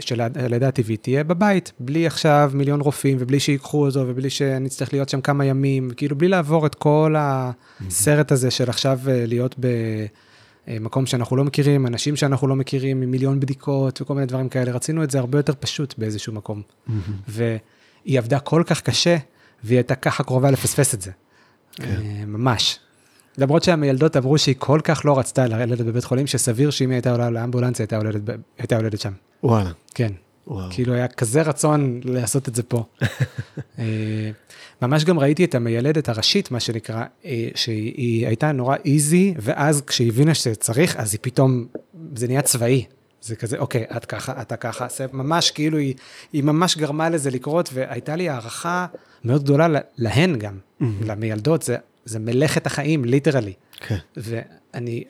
[0.00, 5.20] שהלידה הטבעית תהיה בבית, בלי עכשיו מיליון רופאים, ובלי שיקחו אותו, ובלי שנצטרך להיות שם
[5.20, 9.56] כמה ימים, כאילו בלי לעבור את כל הסרט הזה של עכשיו אה, להיות
[10.68, 14.72] במקום שאנחנו לא מכירים, אנשים שאנחנו לא מכירים, עם מיליון בדיקות וכל מיני דברים כאלה.
[14.72, 16.62] רצינו את זה הרבה יותר פשוט באיזשהו מקום.
[17.28, 19.16] והיא עבדה כל כך קשה,
[19.64, 21.10] והיא הייתה ככה קרובה לפספס את זה.
[21.72, 21.84] כן.
[21.84, 22.78] אה, ממש.
[23.38, 27.12] למרות שהמיילדות אמרו שהיא כל כך לא רצתה לרדת בבית חולים, שסביר שאם היא הייתה
[27.12, 27.86] עולה לאמבולנס, היא
[28.58, 29.12] הייתה יולדת שם.
[29.42, 29.70] וואלה.
[29.94, 30.12] כן.
[30.46, 30.68] וואו.
[30.70, 32.84] כאילו היה כזה רצון לעשות את זה פה.
[33.78, 33.84] אה,
[34.82, 40.08] ממש גם ראיתי את המיילדת הראשית, מה שנקרא, אה, שהיא הייתה נורא איזי, ואז כשהיא
[40.08, 41.66] הבינה שצריך, אז היא פתאום,
[42.14, 42.84] זה נהיה צבאי.
[43.22, 45.94] זה כזה, אוקיי, את ככה, אתה ככה, זה ממש כאילו, היא,
[46.32, 48.86] היא ממש גרמה לזה לקרות, והייתה לי הערכה
[49.24, 49.66] מאוד גדולה
[49.98, 50.84] להן גם, mm-hmm.
[51.06, 53.52] למיילדות, זה זה מלאכת החיים, ליטרלי.
[53.80, 53.96] כן.
[54.16, 55.04] ואני,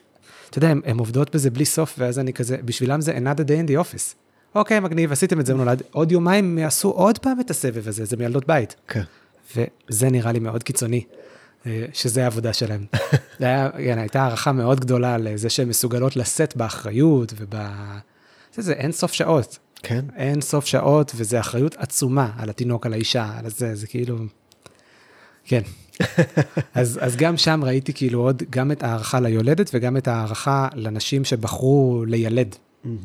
[0.50, 3.70] אתה יודע, הן עובדות בזה בלי סוף, ואז אני כזה, בשבילם זה another day in
[3.70, 4.14] the office.
[4.54, 8.16] אוקיי, מגניב, עשיתם את זה, נולד, עוד יומיים יעשו עוד פעם את הסבב הזה, זה
[8.16, 8.76] מילדות בית.
[8.88, 9.02] כן.
[9.56, 11.04] וזה נראה לי מאוד קיצוני,
[11.92, 12.84] שזה העבודה שלהם.
[13.38, 17.54] זה היה, כן, הייתה הערכה מאוד גדולה לזה שהן מסוגלות לשאת באחריות וב...
[18.54, 19.58] זה, זה אין סוף שעות.
[19.82, 20.04] כן.
[20.16, 24.16] אין סוף שעות, וזו אחריות עצומה על התינוק, על האישה, על זה, זה כאילו...
[25.44, 25.62] כן.
[26.74, 31.24] אז, אז גם שם ראיתי כאילו עוד, גם את ההערכה ליולדת וגם את ההערכה לנשים
[31.24, 32.56] שבחרו לילד.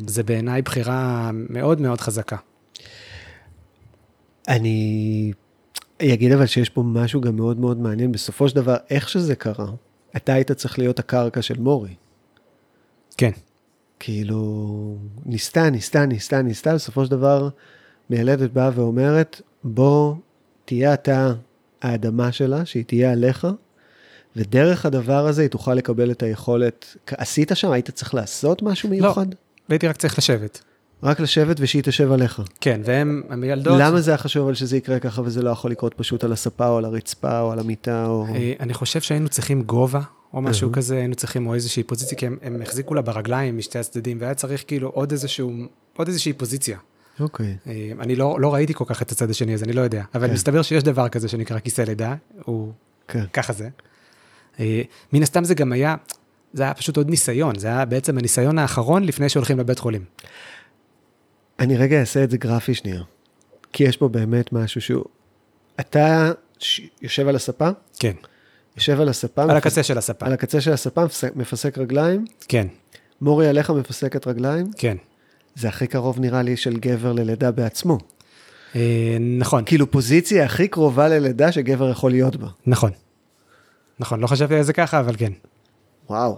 [0.07, 2.37] זה בעיניי בחירה מאוד מאוד חזקה.
[4.47, 5.31] אני
[6.03, 8.11] אגיד אבל שיש פה משהו גם מאוד מאוד מעניין.
[8.11, 9.67] בסופו של דבר, איך שזה קרה,
[10.15, 11.95] אתה היית צריך להיות הקרקע של מורי.
[13.17, 13.31] כן.
[13.99, 17.49] כאילו, ניסתה, ניסתה, ניסתה, ניסתה, בסופו של דבר,
[18.09, 20.15] מיילדת באה ואומרת, בוא
[20.65, 21.33] תהיה אתה
[21.81, 23.47] האדמה שלה, שהיא תהיה עליך,
[24.35, 26.95] ודרך הדבר הזה היא תוכל לקבל את היכולת.
[27.07, 27.71] עשית שם?
[27.71, 29.27] היית צריך לעשות משהו לא, מיוחד?
[29.29, 29.35] לא,
[29.69, 30.63] הייתי רק צריך לשבת.
[31.03, 32.41] רק לשבת ושהיא תשב עליך.
[32.61, 33.79] כן, והם המיילדות...
[33.79, 36.67] למה זה היה חשוב אבל שזה יקרה ככה וזה לא יכול לקרות פשוט על הספה
[36.67, 38.25] או על הרצפה או על המיטה או...
[38.35, 40.01] אה, אני חושב שהיינו צריכים גובה
[40.33, 43.79] או משהו כזה, היינו צריכים או איזושהי פוזיציה, כי הם, הם החזיקו לה ברגליים משתי
[43.79, 45.53] הצדדים, והיה צריך כאילו עוד איזשהו,
[45.97, 46.77] עוד איזושהי פוזיציה.
[47.19, 47.57] אוקיי.
[47.65, 47.69] Okay.
[47.69, 50.03] אה, אני לא, לא ראיתי כל כך את הצד השני, אז אני לא יודע.
[50.15, 50.33] אבל כן.
[50.33, 52.73] מסתבר שיש דבר כזה שנקרא כיסא לידה, הוא
[53.07, 53.23] כן.
[53.33, 53.69] ככה זה.
[54.59, 54.81] אה,
[55.13, 55.95] מן הסתם זה גם היה,
[56.53, 60.03] זה היה פשוט עוד ניסיון, זה היה בעצם הניסיון האחרון לפני שהולכים לבית חולים.
[61.59, 63.01] אני רגע אעשה את זה גרפי שנייה,
[63.73, 65.05] כי יש פה באמת משהו שהוא...
[65.79, 66.81] אתה ש...
[67.01, 67.69] יושב על הספה?
[67.99, 68.13] כן.
[68.75, 69.41] יושב על הספה.
[69.41, 69.57] על מפס...
[69.57, 70.25] הקצה של הספה.
[70.25, 71.03] על הקצה של הספה,
[71.35, 72.25] מפסק רגליים?
[72.47, 72.67] כן.
[73.21, 74.71] מורי עליך מפסקת רגליים?
[74.77, 74.97] כן.
[75.55, 77.97] זה הכי קרוב נראה לי של גבר ללידה בעצמו.
[78.75, 79.63] אה, נכון.
[79.65, 82.47] כאילו פוזיציה הכי קרובה ללידה שגבר יכול להיות בה.
[82.67, 82.91] נכון.
[83.99, 85.31] נכון, לא חשבתי על זה ככה, אבל כן.
[86.09, 86.37] וואו,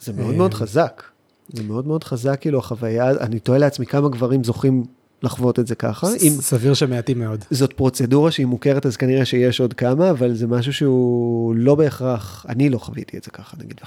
[0.00, 1.02] זה מאוד מאוד אה, חזק.
[1.52, 4.84] זה מאוד מאוד חזק, כאילו, החוויה, אני תוהה לעצמי כמה גברים זוכים
[5.22, 6.06] לחוות את זה ככה.
[6.06, 6.32] אם...
[6.40, 7.44] סביר שמעטים מאוד.
[7.50, 12.46] זאת פרוצדורה שהיא מוכרת, אז כנראה שיש עוד כמה, אבל זה משהו שהוא לא בהכרח,
[12.48, 13.80] אני לא חוויתי את זה ככה, נגיד,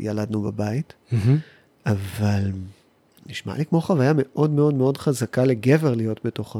[0.00, 1.16] ילדנו בבית, mm-hmm.
[1.86, 2.50] אבל
[3.26, 6.58] נשמע לי כמו חוויה מאוד מאוד מאוד חזקה לגבר להיות בתוכה.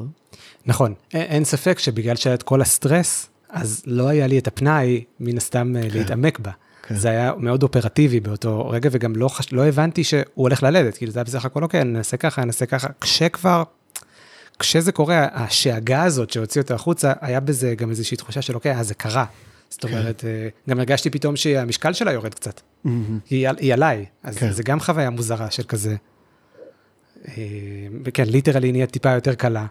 [0.66, 5.36] נכון, אין ספק שבגלל שהיה את כל הסטרס, אז לא היה לי את הפנאי, מן
[5.36, 5.98] הסתם, כן.
[5.98, 6.50] להתעמק בה.
[6.82, 6.94] כן.
[6.94, 9.52] זה היה מאוד אופרטיבי באותו רגע, וגם לא, חש...
[9.52, 12.88] לא הבנתי שהוא הולך ללדת, כאילו זה היה בסך הכל, אוקיי, נעשה ככה, נעשה ככה,
[13.00, 13.62] כשכבר,
[14.58, 18.88] כשזה קורה, השאגה הזאת שהוציא אותו החוצה, היה בזה גם איזושהי תחושה של, אוקיי, אז
[18.88, 19.24] זה קרה.
[19.70, 19.88] זאת כן.
[19.88, 20.70] אומרת, כן.
[20.70, 22.60] גם הרגשתי פתאום שהמשקל שלה יורד קצת.
[22.60, 22.88] Mm-hmm.
[23.30, 24.52] היא, היא עליי, אז כן.
[24.52, 25.96] זה גם חוויה מוזרה של כזה.
[27.28, 27.34] אה,
[28.04, 29.66] וכן, ליטרלי נהיית טיפה יותר קלה.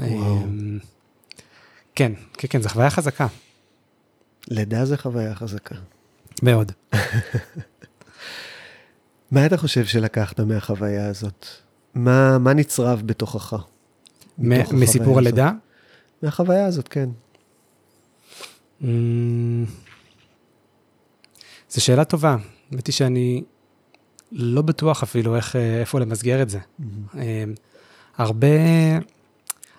[0.00, 0.36] וואו.
[0.36, 0.42] אה,
[1.94, 3.26] כן, כן, כן, זו חוויה חזקה.
[4.48, 5.74] לידה זה חוויה חזקה.
[6.42, 6.72] מאוד.
[9.30, 11.46] מה אתה חושב שלקחת מהחוויה הזאת?
[11.94, 13.54] מה, מה נצרב בתוכך?
[14.38, 15.52] מסיפור הלידה?
[16.22, 17.08] מהחוויה הזאת, כן.
[18.82, 18.84] Mm,
[21.70, 22.36] זו שאלה טובה.
[22.72, 23.42] האמת היא שאני
[24.32, 26.58] לא בטוח אפילו איך, איפה למסגר את זה.
[26.58, 27.14] Mm-hmm.
[28.16, 28.46] הרבה,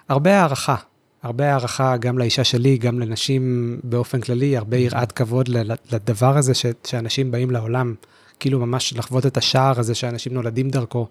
[0.09, 0.75] הרבה הערכה.
[1.23, 5.49] הרבה הערכה גם לאישה שלי, גם לנשים באופן כללי, הרבה יראת כבוד
[5.91, 7.93] לדבר הזה ש, שאנשים באים לעולם,
[8.39, 11.07] כאילו ממש לחוות את השער הזה שאנשים נולדים דרכו.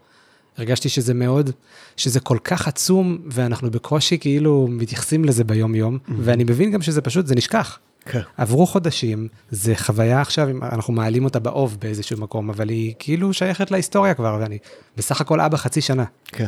[0.58, 1.50] הרגשתי שזה מאוד,
[1.96, 6.12] שזה כל כך עצום, ואנחנו בקושי כאילו מתייחסים לזה ביום-יום, mm-hmm.
[6.20, 7.78] ואני מבין גם שזה פשוט, זה נשכח.
[8.04, 8.20] כן.
[8.36, 13.70] עברו חודשים, זה חוויה עכשיו, אנחנו מעלים אותה באוב באיזשהו מקום, אבל היא כאילו שייכת
[13.70, 14.58] להיסטוריה כבר, ואני
[14.96, 16.04] בסך הכל אבא חצי שנה.
[16.26, 16.46] כן.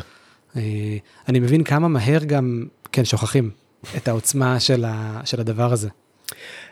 [0.56, 0.96] אה,
[1.28, 3.50] אני מבין כמה מהר גם, כן, שוכחים
[3.96, 5.88] את העוצמה של, ה, של הדבר הזה.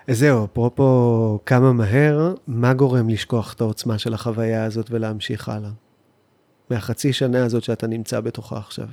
[0.08, 5.70] אז זהו, אפרופו כמה מהר, מה גורם לשכוח את העוצמה של החוויה הזאת ולהמשיך הלאה?
[6.70, 8.86] מהחצי שנה הזאת שאתה נמצא בתוכה עכשיו.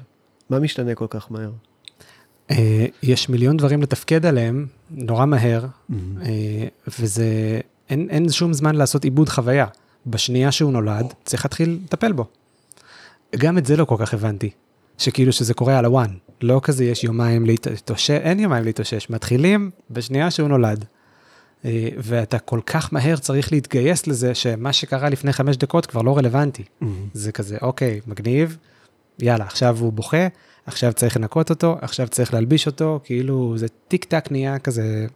[0.50, 1.52] מה משתנה כל כך מהר?
[2.52, 5.94] אה, יש מיליון דברים לתפקד עליהם נורא מהר, mm-hmm.
[7.00, 7.60] וזה,
[7.90, 9.66] אין, אין שום זמן לעשות עיבוד חוויה.
[10.08, 12.26] בשנייה שהוא נולד, צריך להתחיל לטפל בו.
[13.36, 14.50] גם את זה לא כל כך הבנתי.
[14.98, 16.10] שכאילו שזה קורה על הוואן,
[16.41, 20.86] לא כזה יש יומיים להתאושש, אין יומיים להתאושש, מתחילים בשנייה שהוא נולד.
[21.65, 26.17] אה, ואתה כל כך מהר צריך להתגייס לזה, שמה שקרה לפני חמש דקות כבר לא
[26.17, 26.63] רלוונטי.
[26.63, 26.86] Mm-hmm.
[27.13, 28.58] זה כזה, אוקיי, מגניב,
[29.19, 30.28] יאללה, עכשיו הוא בוכה,
[30.65, 35.08] עכשיו צריך לנקות אותו, עכשיו צריך להלביש אותו, כאילו זה טיק טק נהיה כזה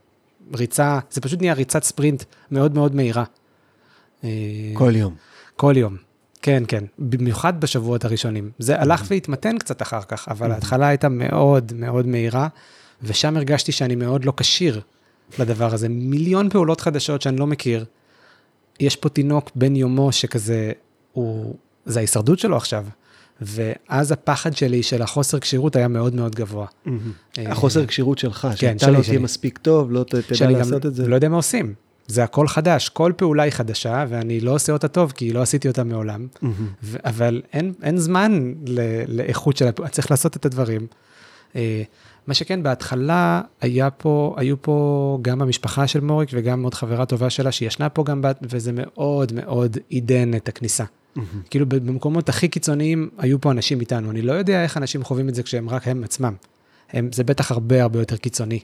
[0.54, 3.24] ריצה, זה פשוט נהיה ריצת ספרינט מאוד מאוד מהירה.
[4.24, 4.30] אה,
[4.74, 5.16] כל יום.
[5.56, 6.09] כל יום.
[6.42, 8.52] כן, כן, במיוחד בשבועות הראשונים.
[8.60, 12.48] זה הלך והתמתן קצת אחר כך, אבל ההתחלה הייתה מאוד מאוד מהירה,
[13.04, 14.82] ושם הרגשתי שאני מאוד לא כשיר
[15.40, 15.90] לדבר הזה.
[15.90, 17.86] מיליון פעולות חדשות שאני לא מכיר.
[18.80, 20.72] יש פה תינוק בן יומו שכזה,
[21.14, 22.86] הוא, זה ההישרדות שלו עכשיו.
[23.42, 26.66] ואז הפחד שלי של החוסר כשירות היה מאוד מאוד גבוה.
[26.88, 31.08] אה, החוסר כשירות שלך, כן, שאתה לא תהיה מספיק טוב, לא תדע לעשות את זה.
[31.08, 31.74] לא יודע מה עושים.
[32.10, 35.68] זה הכל חדש, כל פעולה היא חדשה, ואני לא עושה אותה טוב, כי לא עשיתי
[35.68, 36.48] אותה מעולם, mm-hmm.
[36.84, 40.88] ו- אבל אין, אין זמן ל- לאיכות של הפעולה, צריך לעשות את הדברים.
[41.54, 41.56] Uh,
[42.28, 47.30] מה שכן, בהתחלה היה פה, היו פה גם המשפחה של מוריק וגם עוד חברה טובה
[47.30, 50.84] שלה שישנה פה גם, וזה מאוד מאוד עידן את הכניסה.
[50.84, 51.20] Mm-hmm.
[51.50, 55.36] כאילו במקומות הכי קיצוניים היו פה אנשים איתנו, אני לא יודע איך אנשים חווים את
[55.36, 56.34] זה כשהם רק הם עצמם.
[56.92, 58.60] הם, זה בטח הרבה הרבה יותר קיצוני.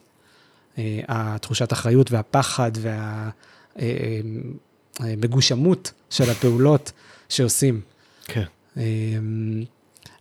[0.77, 2.71] אה, התחושת אחריות והפחד
[4.99, 6.91] והמגושמות אה, של הפעולות
[7.29, 7.81] שעושים.
[8.25, 8.43] כן.
[8.77, 8.83] אה,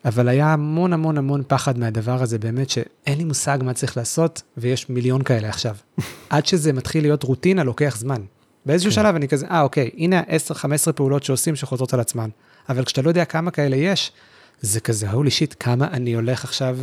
[0.04, 4.42] אבל היה המון המון המון פחד מהדבר הזה, באמת שאין לי מושג מה צריך לעשות,
[4.56, 5.76] ויש מיליון כאלה עכשיו.
[6.30, 8.22] עד שזה מתחיל להיות רוטינה, לוקח זמן.
[8.66, 8.94] באיזשהו כן.
[8.94, 12.30] שלב אני כזה, אה, אוקיי, הנה ה-10-15 פעולות שעושים שחוזרות על עצמן.
[12.68, 14.12] אבל כשאתה לא יודע כמה כאלה יש,
[14.60, 16.78] זה כזה, הולי שיט, כמה אני הולך עכשיו,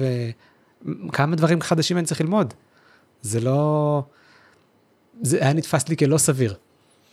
[1.12, 2.54] כמה דברים חדשים אני צריך ללמוד.
[3.22, 4.04] זה לא...
[5.22, 6.54] זה היה נתפס לי כלא סביר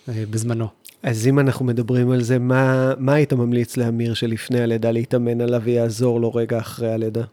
[0.09, 0.69] אה, בזמנו.
[1.03, 5.63] אז אם אנחנו מדברים על זה, מה, מה היית ממליץ לאמיר שלפני הלידה להתאמן עליו
[5.65, 7.25] ויעזור לו רגע אחרי הלידה?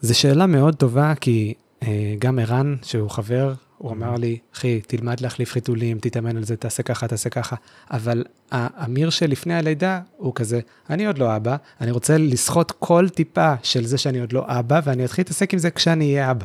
[0.00, 5.20] זו שאלה מאוד טובה, כי אה, גם ערן, שהוא חבר, הוא אמר לי, אחי, תלמד
[5.20, 7.56] להחליף חיתולים, תתאמן על זה, תעשה ככה, תעשה ככה.
[7.90, 13.54] אבל האמיר שלפני הלידה הוא כזה, אני עוד לא אבא, אני רוצה לסחוט כל טיפה
[13.62, 16.44] של זה שאני עוד לא אבא, ואני אתחיל להתעסק עם זה כשאני אהיה אבא.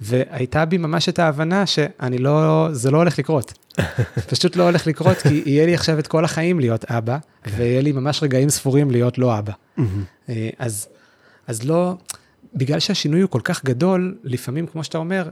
[0.00, 3.52] והייתה בי ממש את ההבנה שאני לא, זה לא הולך לקרות.
[4.30, 7.18] פשוט לא הולך לקרות, כי יהיה לי עכשיו את כל החיים להיות אבא,
[7.56, 9.52] ויהיה לי ממש רגעים ספורים להיות לא אבא.
[10.28, 10.88] אה, אז,
[11.46, 11.94] אז לא,
[12.54, 15.28] בגלל שהשינוי הוא כל כך גדול, לפעמים, כמו שאתה אומר,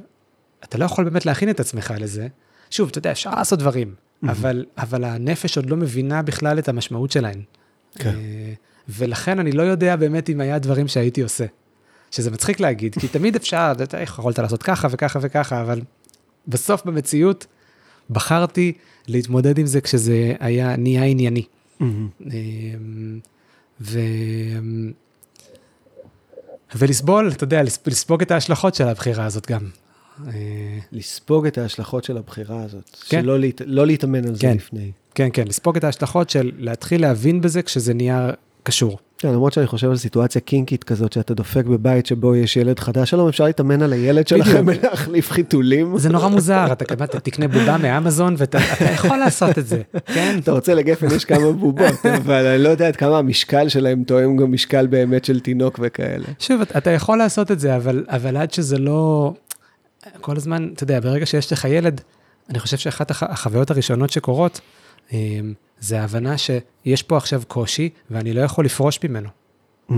[0.65, 2.29] אתה לא יכול באמת להכין את עצמך לזה.
[2.71, 3.95] שוב, אתה יודע, אפשר לעשות דברים,
[4.29, 7.43] אבל, אבל הנפש עוד לא מבינה בכלל את המשמעות שלהן.
[7.95, 8.09] כן.
[8.09, 8.53] אה,
[8.89, 11.45] ולכן אני לא יודע באמת אם היה דברים שהייתי עושה.
[12.11, 15.81] שזה מצחיק להגיד, כי תמיד אפשר, אתה יכולת לעשות ככה וככה וככה, אבל
[16.49, 17.47] בסוף במציאות
[18.11, 18.73] בחרתי
[19.09, 21.45] להתמודד עם זה כשזה היה, נהיה ענייני.
[21.81, 22.09] אמ,
[23.81, 23.99] ו...
[26.75, 29.69] ולסבול, אתה יודע, לספוג את ההשלכות של הבחירה הזאת גם.
[30.27, 30.33] אה,
[30.93, 33.23] לספוג את ההשלכות של הבחירה הזאת, כן.
[33.23, 33.63] שלא להת...
[33.67, 34.57] לא להתאמן על זה כן.
[34.57, 34.93] לפני.
[35.15, 38.31] כן, כן, לספוג את ההשלכות של להתחיל להבין בזה כשזה נהיה
[38.63, 38.99] קשור.
[39.19, 43.11] כן, למרות שאני חושב על סיטואציה קינקית כזאת, שאתה דופק בבית שבו יש ילד חדש,
[43.11, 45.99] שלום, אפשר להתאמן על הילד שלכם ולהחליף חיתולים?
[45.99, 48.59] זה נורא מוזר, אתה כמעט תקנה בובה מאמזון ואתה
[48.95, 50.39] יכול לעשות את זה, כן?
[50.43, 54.37] אתה רוצה לגפן, יש כמה בובות, אבל אני לא יודע עד כמה המשקל שלהם תואם
[54.37, 56.25] גם משקל באמת של תינוק וכאלה.
[56.39, 57.77] שוב, אתה יכול לעשות את זה,
[58.09, 59.33] אבל עד שזה לא...
[60.21, 62.01] כל הזמן, אתה יודע, ברגע שיש לך ילד,
[62.51, 64.61] אני חושב שאחת החוויות הראשונות שקורות,
[65.81, 69.29] זה ההבנה שיש פה עכשיו קושי, ואני לא יכול לפרוש ממנו.
[69.91, 69.93] Mm,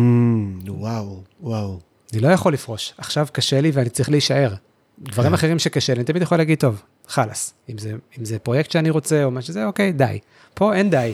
[0.68, 1.78] וואו, וואו.
[2.12, 2.94] אני לא יכול לפרוש.
[2.98, 4.54] עכשיו קשה לי ואני צריך להישאר.
[4.98, 5.34] דברים כן.
[5.34, 7.54] אחרים שקשה לי, אני תמיד יכול להגיד, טוב, חלאס.
[7.68, 10.18] אם זה, אם זה פרויקט שאני רוצה או מה שזה, אוקיי, די.
[10.54, 11.12] פה אין די.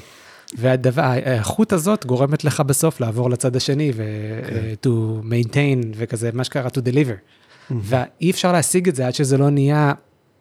[0.54, 4.88] והאיכות הזאת גורמת לך בסוף לעבור לצד השני ו- כן.
[4.88, 7.16] to maintain וכזה, מה שקרה to deliver.
[7.16, 7.74] Mm-hmm.
[7.82, 9.92] ואי אפשר להשיג את זה עד שזה לא נהיה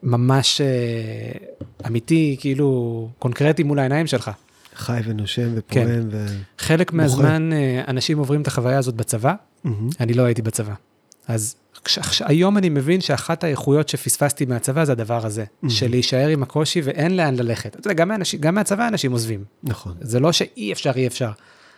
[0.03, 4.31] ממש uh, אמיתי, כאילו קונקרטי מול העיניים שלך.
[4.75, 5.99] חי ונושם ופועם כן.
[6.11, 6.25] ו...
[6.57, 9.69] חלק מהזמן uh, אנשים עוברים את החוויה הזאת בצבא, mm-hmm.
[9.99, 10.73] אני לא הייתי בצבא.
[11.27, 15.69] אז כש, היום אני מבין שאחת האיכויות שפספסתי מהצבא זה הדבר הזה, mm-hmm.
[15.69, 17.75] של להישאר עם הקושי ואין לאן ללכת.
[17.75, 19.43] אתה יודע, גם, מאנשים, גם מהצבא אנשים עוזבים.
[19.63, 19.93] נכון.
[20.01, 21.31] זה לא שאי אפשר, אי אפשר.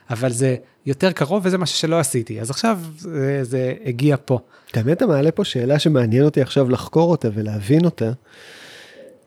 [0.09, 2.41] אבל זה יותר קרוב וזה משהו שלא עשיתי.
[2.41, 4.39] אז עכשיו זה, זה הגיע פה.
[4.73, 8.11] האמת, אתה מעלה פה שאלה שמעניין אותי עכשיו לחקור אותה ולהבין אותה,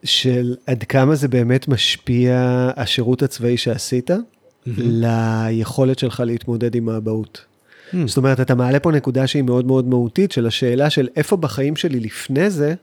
[0.05, 4.71] של עד כמה זה באמת משפיע השירות הצבאי שעשית mm-hmm.
[4.77, 7.45] ליכולת שלך להתמודד עם האבהות.
[7.92, 7.97] Mm.
[8.07, 11.77] זאת אומרת, אתה מעלה פה נקודה שהיא מאוד מאוד מהותית, של השאלה של איפה בחיים
[11.77, 12.75] שלי לפני זה,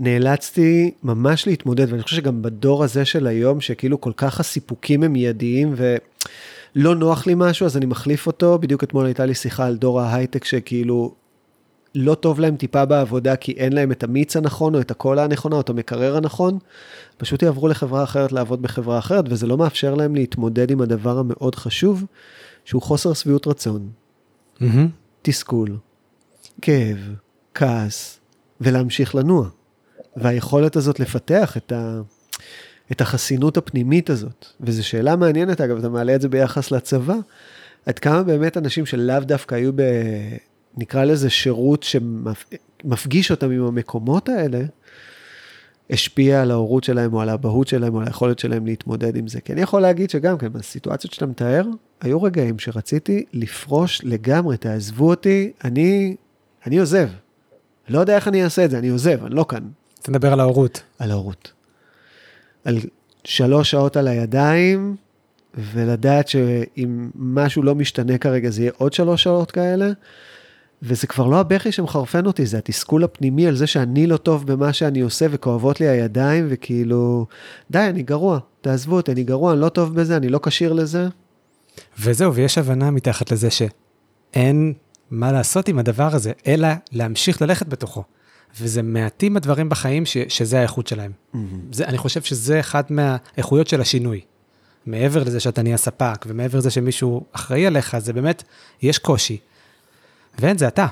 [0.00, 5.12] נאלצתי ממש להתמודד, ואני חושב שגם בדור הזה של היום, שכאילו כל כך הסיפוקים הם
[5.12, 5.96] מיידיים, ו...
[6.74, 8.58] לא נוח לי משהו, אז אני מחליף אותו.
[8.58, 11.14] בדיוק אתמול הייתה לי שיחה על דור ההייטק, שכאילו
[11.94, 15.56] לא טוב להם טיפה בעבודה, כי אין להם את המיץ הנכון, או את הקולה הנכונה,
[15.56, 16.58] או את המקרר הנכון.
[17.16, 21.54] פשוט יעברו לחברה אחרת לעבוד בחברה אחרת, וזה לא מאפשר להם להתמודד עם הדבר המאוד
[21.54, 22.04] חשוב,
[22.64, 23.88] שהוא חוסר שביעות רצון,
[24.58, 24.64] mm-hmm.
[25.22, 25.76] תסכול,
[26.62, 26.98] כאב,
[27.54, 28.20] כעס,
[28.60, 29.48] ולהמשיך לנוע.
[30.16, 32.00] והיכולת הזאת לפתח את ה...
[32.92, 34.46] את החסינות הפנימית הזאת.
[34.60, 37.16] וזו שאלה מעניינת, אגב, אתה מעלה את זה ביחס לצבא,
[37.86, 39.82] עד כמה באמת אנשים שלאו דווקא היו ב...
[40.76, 44.62] נקרא לזה שירות שמפגיש אותם עם המקומות האלה,
[45.90, 49.40] השפיע על ההורות שלהם או על האבהות שלהם או על היכולת שלהם להתמודד עם זה.
[49.40, 51.66] כי אני יכול להגיד שגם כן, בסיטואציות שאתה מתאר,
[52.00, 56.16] היו רגעים שרציתי לפרוש לגמרי, תעזבו אותי, אני,
[56.66, 57.08] אני עוזב.
[57.88, 59.62] לא יודע איך אני אעשה את זה, אני עוזב, אני לא כאן.
[60.00, 60.82] אתה מדבר על ההורות.
[60.98, 61.52] על ההורות.
[62.64, 62.78] על
[63.24, 64.96] שלוש שעות על הידיים,
[65.54, 69.90] ולדעת שאם משהו לא משתנה כרגע, זה יהיה עוד שלוש שעות כאלה.
[70.82, 74.72] וזה כבר לא הבכי שמחרפן אותי, זה התסכול הפנימי על זה שאני לא טוב במה
[74.72, 77.26] שאני עושה וכואבות לי הידיים, וכאילו,
[77.70, 81.08] די, אני גרוע, תעזבו אותי, אני גרוע, אני לא טוב בזה, אני לא כשיר לזה.
[82.00, 84.72] וזהו, ויש הבנה מתחת לזה שאין
[85.10, 88.04] מה לעשות עם הדבר הזה, אלא להמשיך ללכת בתוכו.
[88.60, 91.12] וזה מעטים הדברים בחיים ש, שזה האיכות שלהם.
[91.12, 91.38] Mm-hmm.
[91.72, 94.20] זה, אני חושב שזה אחת מהאיכויות של השינוי.
[94.86, 98.42] מעבר לזה שאתה נהיה ספק, ומעבר לזה שמישהו אחראי עליך, זה באמת,
[98.82, 99.38] יש קושי.
[100.38, 100.86] ואין, זה אתה.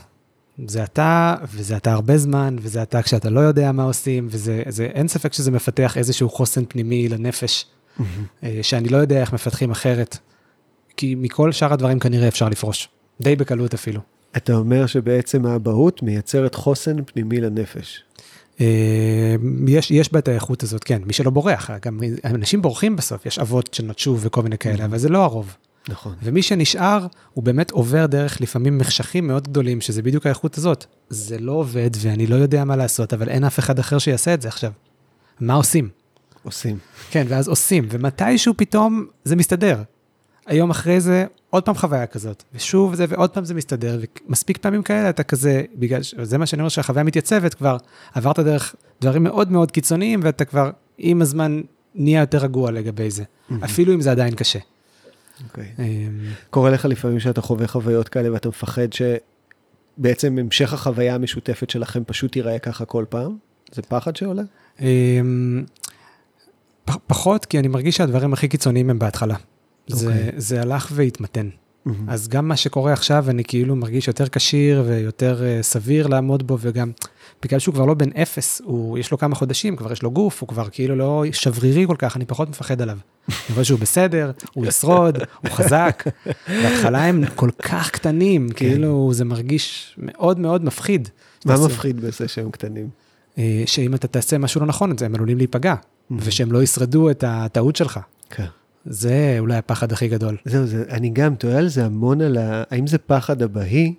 [0.66, 4.84] זה אתה, וזה אתה הרבה זמן, וזה אתה כשאתה לא יודע מה עושים, וזה, זה,
[4.84, 8.02] אין ספק שזה מפתח איזשהו חוסן פנימי לנפש, mm-hmm.
[8.62, 10.18] שאני לא יודע איך מפתחים אחרת.
[10.96, 12.88] כי מכל שאר הדברים כנראה אפשר לפרוש.
[13.20, 14.00] די בקלות אפילו.
[14.36, 18.04] אתה אומר שבעצם האבהות מייצרת חוסן פנימי לנפש.
[18.60, 19.34] אה,
[19.68, 23.38] יש, יש בה את האיכות הזאת, כן, מי שלא בורח, גם אנשים בורחים בסוף, יש
[23.38, 25.56] אבות שנטשו וכל מיני כאלה, אבל זה לא הרוב.
[25.88, 26.14] נכון.
[26.22, 30.84] ומי שנשאר, הוא באמת עובר דרך לפעמים מחשכים מאוד גדולים, שזה בדיוק האיכות הזאת.
[31.08, 34.42] זה לא עובד ואני לא יודע מה לעשות, אבל אין אף אחד אחר שיעשה את
[34.42, 34.72] זה עכשיו.
[35.40, 35.88] מה עושים?
[36.42, 36.78] עושים.
[37.10, 39.82] כן, ואז עושים, ומתישהו פתאום זה מסתדר.
[40.46, 44.82] היום אחרי זה, עוד פעם חוויה כזאת, ושוב זה, ועוד פעם זה מסתדר, ומספיק פעמים
[44.82, 47.76] כאלה אתה כזה, בגלל, זה מה שאני אומר שהחוויה מתייצבת כבר,
[48.14, 51.60] עברת דרך דברים מאוד מאוד קיצוניים, ואתה כבר עם הזמן
[51.94, 53.54] נהיה יותר רגוע לגבי זה, mm-hmm.
[53.64, 54.58] אפילו אם זה עדיין קשה.
[54.58, 55.42] Okay.
[55.48, 55.74] אוקיי.
[55.76, 55.80] Um,
[56.50, 62.36] קורה לך לפעמים שאתה חווה חוויות כאלה ואתה מפחד שבעצם המשך החוויה המשותפת שלכם פשוט
[62.36, 63.36] ייראה ככה כל פעם?
[63.72, 64.42] זה פחד שעולה?
[64.78, 64.82] Um,
[67.06, 69.36] פחות, כי אני מרגיש שהדברים הכי קיצוניים הם בהתחלה.
[69.94, 70.10] זה, okay.
[70.10, 70.32] אוקיי.
[70.36, 71.48] זה הלך והתמתן.
[72.08, 76.56] אז גם מה שקורה עכשיו, אני כאילו מרגיש יותר כשיר ויותר uh, סביר לעמוד בו,
[76.60, 76.90] וגם
[77.42, 80.40] בגלל שהוא כבר לא בן אפס, הוא, יש לו כמה חודשים, כבר יש לו גוף,
[80.40, 82.98] הוא כבר כאילו לא שברירי כל כך, אני פחות מפחד עליו.
[83.28, 86.04] אני רואה שהוא בסדר, הוא ישרוד, הוא חזק.
[86.62, 88.54] בהתחלה הם כל כך קטנים, כן.
[88.54, 91.08] כאילו זה מרגיש מאוד מאוד מפחיד.
[91.44, 92.88] מה מפחיד בזה שהם קטנים?
[93.38, 95.74] אה, שאם אתה תעשה משהו לא נכון, הם עלולים להיפגע,
[96.10, 98.00] ושהם לא ישרדו את הטעות שלך.
[98.30, 98.46] כן.
[98.84, 100.36] זה אולי הפחד הכי גדול.
[100.44, 102.62] זהו, זה, אני גם תוהה על זה המון, על ה...
[102.70, 103.94] האם זה פחד אבהי?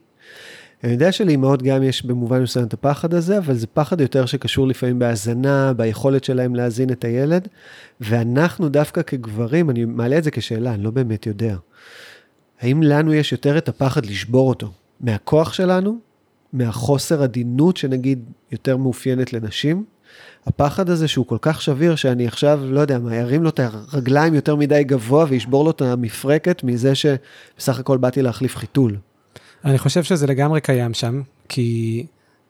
[0.84, 4.68] אני יודע שלאימהות גם יש במובן מסוים את הפחד הזה, אבל זה פחד יותר שקשור
[4.68, 7.48] לפעמים בהאזנה, ביכולת שלהם להזין את הילד,
[8.02, 11.56] ואנחנו דווקא כגברים, אני מעלה את זה כשאלה, אני לא באמת יודע.
[12.62, 14.72] האם לנו יש יותר את הפחד לשבור אותו?
[15.02, 16.00] מהכוח שלנו?
[16.54, 18.20] מהחוסר עדינות שנגיד
[18.52, 19.86] יותר מאופיינת לנשים?
[20.48, 23.60] הפחד הזה שהוא כל כך שביר, שאני עכשיו, לא יודע מה, ירים לו את
[23.94, 28.98] הרגליים יותר מדי גבוה וישבור לו את המפרקת מזה שבסך הכל באתי להחליף חיתול.
[29.66, 32.06] אני חושב שזה לגמרי קיים שם, כי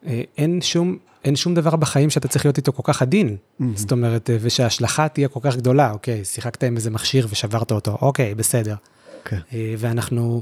[0.05, 3.35] אה, אין שום, אין שום דבר בחיים שאתה צריך להיות איתו כל כך עדין.
[3.35, 3.63] Mm-hmm.
[3.75, 7.97] זאת אומרת, אה, ושההשלכה תהיה כל כך גדולה, אוקיי, שיחקת עם איזה מכשיר ושברת אותו,
[8.01, 8.75] אוקיי, בסדר.
[8.75, 9.29] Okay.
[9.29, 9.39] כן.
[9.53, 10.41] אה, ואנחנו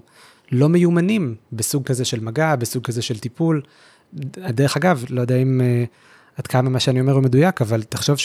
[0.51, 3.61] לא מיומנים בסוג כזה של מגע, בסוג כזה של טיפול.
[4.33, 5.61] דרך אגב, לא יודע אם...
[6.39, 8.17] עד כמה מה שאני אומר הוא מדויק, אבל תחשוב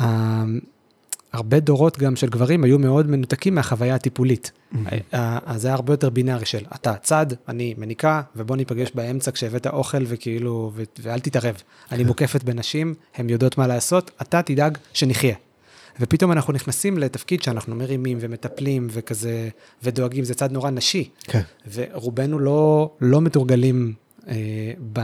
[0.00, 4.52] שהרבה דורות גם של גברים היו מאוד מנותקים מהחוויה הטיפולית.
[5.46, 9.66] אז זה היה הרבה יותר בינארי של אתה צד, אני מניקה, ובוא ניפגש באמצע כשהבאת
[9.66, 10.72] אוכל וכאילו,
[11.02, 11.54] ואל תתערב.
[11.92, 12.06] אני כן.
[12.06, 15.34] מוקפת בנשים, הן יודעות מה לעשות, אתה תדאג שנחיה.
[16.00, 19.48] ופתאום אנחנו נכנסים לתפקיד שאנחנו מרימים ומטפלים וכזה,
[19.82, 21.10] ודואגים, זה צד נורא נשי.
[21.22, 21.40] כן.
[21.72, 23.92] ורובנו לא, לא מתורגלים
[24.28, 24.34] אה,
[24.92, 25.00] ב...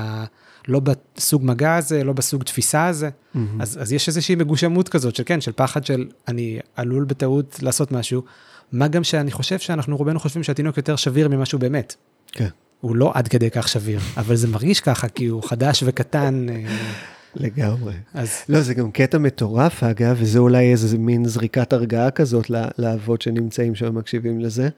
[0.68, 3.08] לא בסוג מגע הזה, לא בסוג תפיסה הזה.
[3.08, 3.38] Mm-hmm.
[3.60, 7.92] אז, אז יש איזושהי מגושמות כזאת של כן, של פחד של אני עלול בטעות לעשות
[7.92, 8.22] משהו,
[8.72, 11.94] מה גם שאני חושב שאנחנו רובנו חושבים שהתינוק יותר שביר ממה שהוא באמת.
[12.32, 12.48] כן.
[12.80, 16.46] הוא לא עד כדי כך שביר, אבל זה מרגיש ככה כי הוא חדש וקטן.
[17.40, 17.92] אה, לגמרי.
[18.14, 18.42] אז...
[18.48, 23.74] לא, זה גם קטע מטורף, אגב, וזה אולי איזה מין זריקת הרגעה כזאת לאבות שנמצאים
[23.74, 24.68] שם ומקשיבים לזה,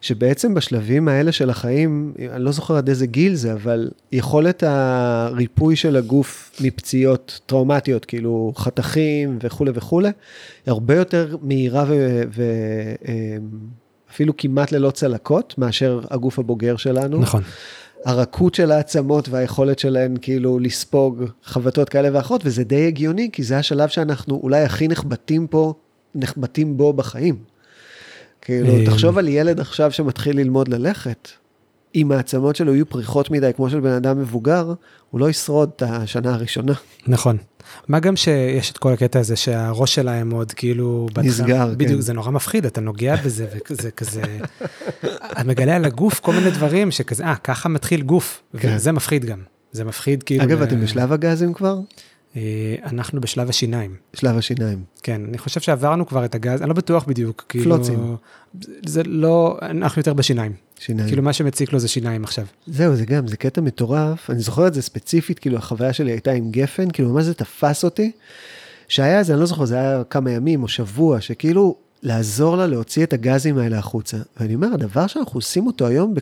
[0.00, 5.76] שבעצם בשלבים האלה של החיים, אני לא זוכר עד איזה גיל זה, אבל יכולת הריפוי
[5.76, 10.10] של הגוף מפציעות טראומטיות, כאילו חתכים וכולי וכולי,
[10.66, 11.84] הרבה יותר מהירה
[14.08, 17.18] ואפילו אמ, כמעט ללא צלקות, מאשר הגוף הבוגר שלנו.
[17.18, 17.42] נכון.
[18.04, 23.58] הרכות של העצמות והיכולת שלהן כאילו לספוג חבטות כאלה ואחרות, וזה די הגיוני, כי זה
[23.58, 25.74] השלב שאנחנו אולי הכי נחבטים פה,
[26.14, 27.36] נחבטים בו בחיים.
[28.40, 28.86] כאילו, אה.
[28.86, 31.28] תחשוב על ילד עכשיו שמתחיל ללמוד ללכת,
[31.94, 34.72] אם העצמות שלו יהיו פריחות מדי, כמו של בן אדם מבוגר,
[35.10, 36.72] הוא לא ישרוד את השנה הראשונה.
[37.06, 37.36] נכון.
[37.88, 41.08] מה גם שיש את כל הקטע הזה שהראש שלהם עוד כאילו...
[41.18, 41.78] נסגר, כן.
[41.78, 44.22] בדיוק, זה נורא מפחיד, אתה נוגע בזה וזה כזה...
[45.32, 48.74] אתה מגלה על הגוף כל מיני דברים שכזה, אה, ככה מתחיל גוף, כן.
[48.76, 49.38] וזה מפחיד גם.
[49.72, 50.44] זה מפחיד כאילו...
[50.44, 51.78] אגב, אתם בשלב הגזים כבר?
[52.36, 53.96] אה, אנחנו בשלב השיניים.
[54.14, 54.84] שלב השיניים.
[55.02, 57.44] כן, אני חושב שעברנו כבר את הגז, אני לא בטוח בדיוק.
[57.48, 58.16] כאילו, פלוצים.
[58.86, 60.52] זה לא, אנחנו יותר בשיניים.
[60.78, 61.08] שיניים.
[61.08, 62.46] כאילו מה שמציק לו זה שיניים עכשיו.
[62.66, 64.30] זהו, זה גם, זה קטע מטורף.
[64.30, 67.84] אני זוכר את זה ספציפית, כאילו החוויה שלי הייתה עם גפן, כאילו ממש זה תפס
[67.84, 68.12] אותי.
[68.88, 73.04] שהיה איזה, אני לא זוכר, זה היה כמה ימים או שבוע, שכאילו לעזור לה להוציא
[73.04, 74.16] את הגזים האלה החוצה.
[74.40, 76.14] ואני אומר, הדבר שאנחנו עושים אותו היום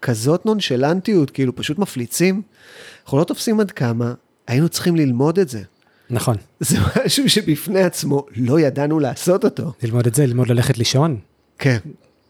[0.00, 2.42] בכזאת נונשלנטיות, כאילו פשוט מפליצים,
[3.04, 4.14] אנחנו לא תופסים עד כמה
[4.46, 5.62] היינו צריכים ללמוד את זה.
[6.10, 6.36] נכון.
[6.60, 9.72] זה משהו שבפני עצמו לא ידענו לעשות אותו.
[9.82, 11.16] ללמוד את זה, ללמוד ללכת לישון.
[11.58, 11.78] כן.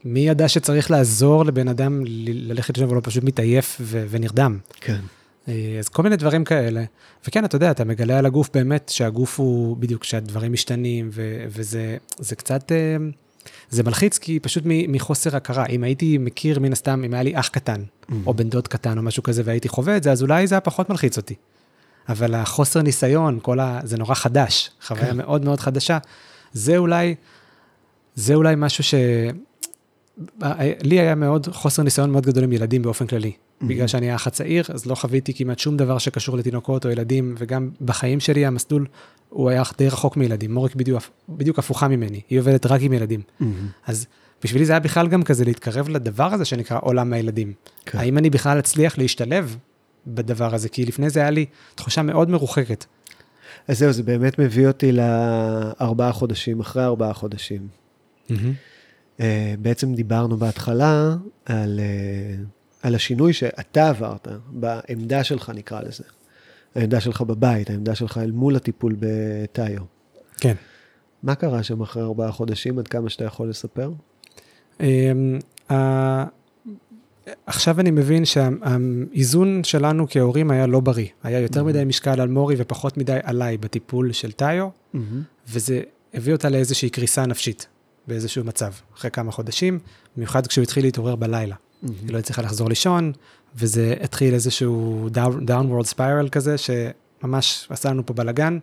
[0.05, 4.59] מי ידע שצריך לעזור לבן אדם ללכת לישון ולא פשוט מתעייף ו- ונרדם.
[4.81, 5.01] כן.
[5.49, 6.85] אה, אז כל מיני דברים כאלה.
[7.29, 11.97] וכן, אתה יודע, אתה מגלה על הגוף באמת שהגוף הוא בדיוק, שהדברים משתנים, ו- וזה
[12.19, 12.97] זה קצת, אה,
[13.71, 15.67] זה מלחיץ כי פשוט מחוסר הכרה.
[15.67, 18.15] אם הייתי מכיר מן הסתם, אם היה לי אח קטן, mm-hmm.
[18.27, 20.61] או בן דוד קטן או משהו כזה, והייתי חווה את זה, אז אולי זה היה
[20.61, 21.35] פחות מלחיץ אותי.
[22.09, 23.81] אבל החוסר ניסיון, כל ה...
[23.85, 25.17] זה נורא חדש, חוויה כן.
[25.17, 25.99] מאוד מאוד חדשה.
[26.53, 27.15] זה אולי,
[28.15, 28.95] זה אולי משהו ש...
[30.83, 33.33] לי היה מאוד חוסר ניסיון מאוד גדול עם ילדים באופן כללי.
[33.33, 33.67] Mm-hmm.
[33.67, 37.71] בגלל שאני האח הצעיר, אז לא חוויתי כמעט שום דבר שקשור לתינוקות או ילדים, וגם
[37.81, 38.87] בחיים שלי המסלול,
[39.29, 40.55] הוא היה די רחוק מילדים.
[40.55, 43.21] מוריק בדיוק, בדיוק הפוכה ממני, היא עובדת רק עם ילדים.
[43.21, 43.45] Mm-hmm.
[43.87, 44.07] אז
[44.45, 47.53] בשבילי זה היה בכלל גם כזה להתקרב לדבר הזה שנקרא עולם הילדים.
[47.87, 47.99] כן.
[47.99, 49.57] האם אני בכלל אצליח להשתלב
[50.07, 52.85] בדבר הזה, כי לפני זה היה לי תחושה מאוד מרוחקת.
[53.69, 57.69] אז זהו, זה באמת מביא אותי לארבעה חודשים, אחרי ארבעה חודשים.
[58.29, 59.23] Mm-hmm.
[59.59, 62.47] בעצם דיברנו בהתחלה על, uh,
[62.83, 66.05] על השינוי שאתה עברת, בעמדה שלך נקרא לזה.
[66.75, 69.83] העמדה שלך בבית, העמדה שלך אל מול הטיפול בטאיו.
[70.41, 70.55] כן.
[71.23, 73.91] מה קרה שם אחרי ארבעה חודשים, עד כמה שאתה יכול לספר?
[74.81, 76.25] אה,
[77.47, 81.07] עכשיו אני מבין שהאיזון שלנו כהורים היה לא בריא.
[81.23, 84.69] היה יותר מדי משקל על מורי ופחות מדי עליי בטיפול של טאיו,
[85.49, 85.81] וזה
[86.15, 87.67] הביא אותה לאיזושהי קריסה נפשית
[88.09, 89.79] באיזשהו מצב, אחרי כמה חודשים,
[90.17, 91.57] במיוחד כשהוא התחיל להתעורר בלילה.
[91.83, 93.13] היא לא הצליחה לחזור לישון,
[93.55, 98.59] וזה התחיל איזשהו down, downward spiral כזה, שממש עשה לנו פה בלאגן,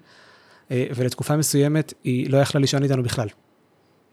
[0.71, 3.27] אה, ולתקופה מסוימת היא לא יכלה לישון איתנו בכלל.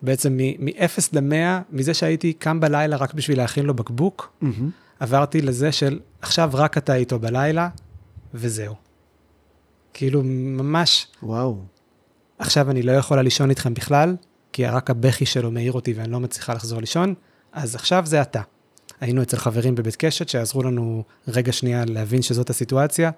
[0.03, 4.33] בעצם מ-0 ל-100, מזה שהייתי קם בלילה רק בשביל להכין לו בקבוק,
[5.01, 7.69] עברתי לזה של עכשיו רק אתה איתו בלילה,
[8.35, 8.75] וזהו.
[9.95, 11.07] כאילו, ממש...
[11.23, 11.59] וואו.
[12.39, 14.17] עכשיו אני לא יכולה לישון איתכם בכלל,
[14.53, 17.15] כי רק הבכי שלו מעיר אותי ואני לא מצליחה לחזור לישון,
[17.53, 18.41] אז עכשיו זה אתה.
[19.01, 23.11] היינו אצל חברים בבית קשת שעזרו לנו רגע שנייה להבין שזאת הסיטואציה.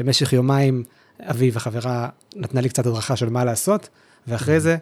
[0.00, 0.84] למשך יומיים
[1.20, 3.88] אביב, החברה, נתנה לי קצת הדרכה של מה לעשות,
[4.26, 4.76] ואחרי זה,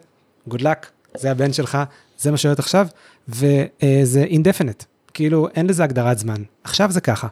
[0.50, 0.86] good luck,
[1.16, 1.78] זה הבן שלך,
[2.18, 2.86] זה מה שהולך עכשיו,
[3.28, 4.84] וזה אינדפנט,
[5.14, 7.28] כאילו אין לזה הגדרת זמן, עכשיו זה ככה.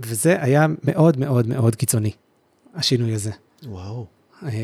[0.00, 2.12] וזה היה מאוד מאוד מאוד קיצוני,
[2.74, 3.30] השינוי הזה.
[3.66, 4.06] וואו.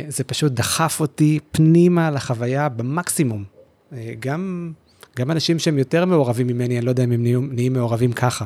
[0.09, 3.45] זה פשוט דחף אותי פנימה לחוויה במקסימום.
[4.21, 4.73] גם,
[5.17, 8.45] גם אנשים שהם יותר מעורבים ממני, אני לא יודע אם הם נהיים, נהיים מעורבים ככה.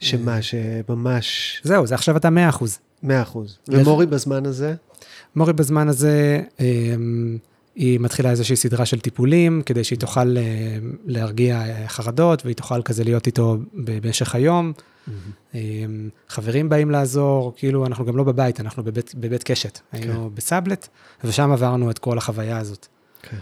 [0.00, 1.60] שמה, שממש...
[1.64, 2.78] זהו, זה עכשיו אתה 100 אחוז.
[3.02, 3.58] 100 אחוז.
[3.68, 4.74] ומורי בזמן הזה?
[5.36, 6.42] מורי בזמן הזה,
[7.74, 10.36] היא מתחילה איזושהי סדרה של טיפולים, כדי שהיא תוכל
[11.06, 14.72] להרגיע חרדות, והיא תוכל כזה להיות איתו במשך היום.
[16.28, 19.78] חברים באים לעזור, כאילו אנחנו גם לא בבית, אנחנו בבית, בבית קשת.
[19.92, 20.88] היינו בסאבלט,
[21.24, 22.86] ושם עברנו את כל החוויה הזאת.
[23.22, 23.36] כן.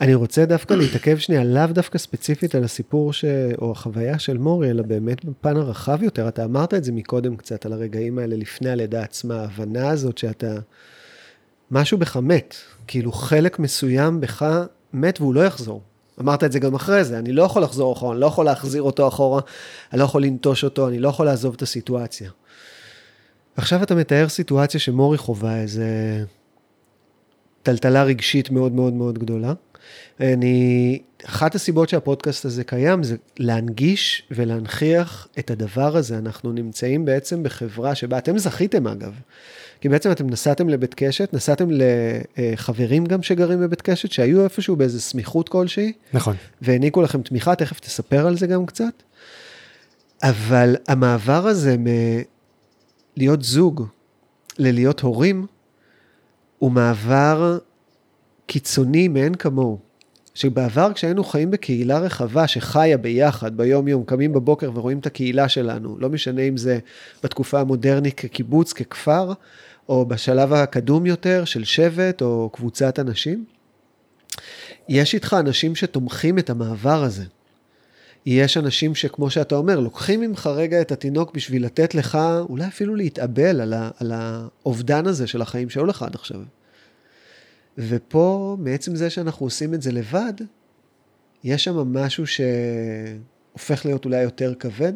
[0.00, 3.24] אני רוצה דווקא להתעכב שנייה, לאו דווקא ספציפית על הסיפור ש...
[3.58, 6.28] או החוויה של מורי, אלא באמת בפן הרחב יותר.
[6.28, 10.54] אתה אמרת את זה מקודם קצת, על הרגעים האלה לפני הלידה עצמה, ההבנה הזאת שאתה...
[11.72, 12.54] משהו בך מת,
[12.86, 14.46] כאילו חלק מסוים בך
[14.92, 15.82] מת והוא לא יחזור.
[16.20, 18.82] אמרת את זה גם אחרי זה, אני לא יכול לחזור אחורה, אני לא יכול להחזיר
[18.82, 19.40] אותו אחורה,
[19.92, 22.30] אני לא יכול לנטוש אותו, אני לא יכול לעזוב את הסיטואציה.
[23.56, 25.86] עכשיו אתה מתאר סיטואציה שמורי חווה איזה
[27.62, 29.52] טלטלה רגשית מאוד מאוד מאוד גדולה.
[30.20, 36.18] אני, אחת הסיבות שהפודקאסט הזה קיים זה להנגיש ולהנכיח את הדבר הזה.
[36.18, 39.12] אנחנו נמצאים בעצם בחברה שבה אתם זכיתם אגב.
[39.82, 41.68] כי בעצם אתם נסעתם לבית קשת, נסעתם
[42.36, 45.92] לחברים גם שגרים בבית קשת, שהיו איפשהו באיזה סמיכות כלשהי.
[46.12, 46.36] נכון.
[46.62, 49.02] והעניקו לכם תמיכה, תכף תספר על זה גם קצת.
[50.22, 51.76] אבל המעבר הזה
[53.16, 53.86] מלהיות זוג
[54.58, 55.46] ללהיות הורים,
[56.58, 57.58] הוא מעבר
[58.46, 59.78] קיצוני מאין כמוהו.
[60.34, 65.96] שבעבר כשהיינו חיים בקהילה רחבה שחיה ביחד ביום יום, קמים בבוקר ורואים את הקהילה שלנו,
[65.98, 66.78] לא משנה אם זה
[67.24, 69.32] בתקופה המודרנית כקיבוץ, ככפר,
[69.88, 73.44] או בשלב הקדום יותר של שבט או קבוצת אנשים,
[74.88, 77.24] יש איתך אנשים שתומכים את המעבר הזה.
[78.26, 82.18] יש אנשים שכמו שאתה אומר, לוקחים ממך רגע את התינוק בשביל לתת לך,
[82.48, 86.40] אולי אפילו להתאבל על, ה, על האובדן הזה של החיים שהיו לך עד עכשיו.
[87.78, 90.32] ופה, מעצם זה שאנחנו עושים את זה לבד,
[91.44, 94.92] יש שם משהו שהופך להיות אולי יותר כבד.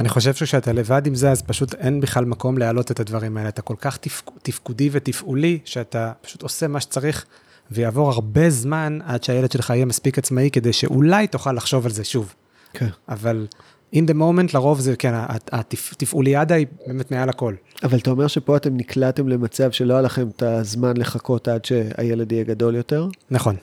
[0.00, 3.48] אני חושב שכשאתה לבד עם זה, אז פשוט אין בכלל מקום להעלות את הדברים האלה.
[3.48, 4.30] אתה כל כך תפק...
[4.42, 7.24] תפקודי ותפעולי, שאתה פשוט עושה מה שצריך,
[7.70, 12.04] ויעבור הרבה זמן עד שהילד שלך יהיה מספיק עצמאי, כדי שאולי תוכל לחשוב על זה
[12.04, 12.34] שוב.
[12.72, 12.88] כן.
[13.08, 13.46] אבל
[13.94, 15.12] in the moment, לרוב זה, כן,
[15.52, 17.54] התפעוליאדה היא באמת מעל הכל.
[17.82, 22.32] אבל אתה אומר שפה אתם נקלעתם למצב שלא היה לכם את הזמן לחכות עד שהילד
[22.32, 23.08] יהיה גדול יותר?
[23.30, 23.56] נכון.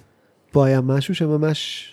[0.52, 1.92] פה היה משהו שממש...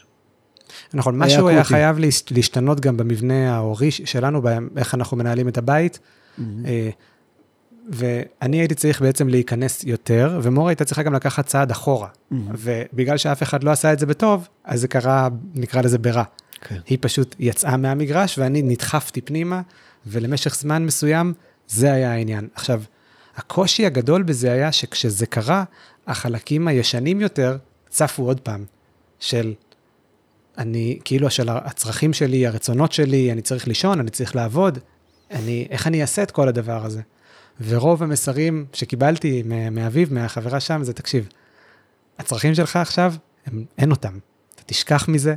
[0.94, 1.98] נכון, משהו היה חייב
[2.30, 4.42] להשתנות גם במבנה ההורי שלנו,
[4.76, 5.98] איך אנחנו מנהלים את הבית.
[7.88, 12.08] ואני הייתי צריך בעצם להיכנס יותר, ומורה הייתה צריכה גם לקחת צעד אחורה.
[12.30, 16.22] ובגלל שאף אחד לא עשה את זה בטוב, אז זה קרה, נקרא לזה ברע.
[16.60, 16.78] כן.
[16.86, 19.60] היא פשוט יצאה מהמגרש ואני נדחפתי פנימה,
[20.06, 21.32] ולמשך זמן מסוים
[21.68, 22.48] זה היה העניין.
[22.54, 22.82] עכשיו,
[23.36, 25.64] הקושי הגדול בזה היה שכשזה קרה,
[26.06, 27.56] החלקים הישנים יותר
[27.88, 28.64] צפו עוד פעם,
[29.20, 29.54] של
[30.58, 34.78] אני, כאילו של הצרכים שלי, הרצונות שלי, אני צריך לישון, אני צריך לעבוד,
[35.30, 37.00] אני, איך אני אעשה את כל הדבר הזה?
[37.60, 41.28] ורוב המסרים שקיבלתי מאביב, מהחברה שם, זה תקשיב,
[42.18, 43.14] הצרכים שלך עכשיו,
[43.46, 44.18] הם, אין אותם.
[44.54, 45.34] אתה תשכח מזה,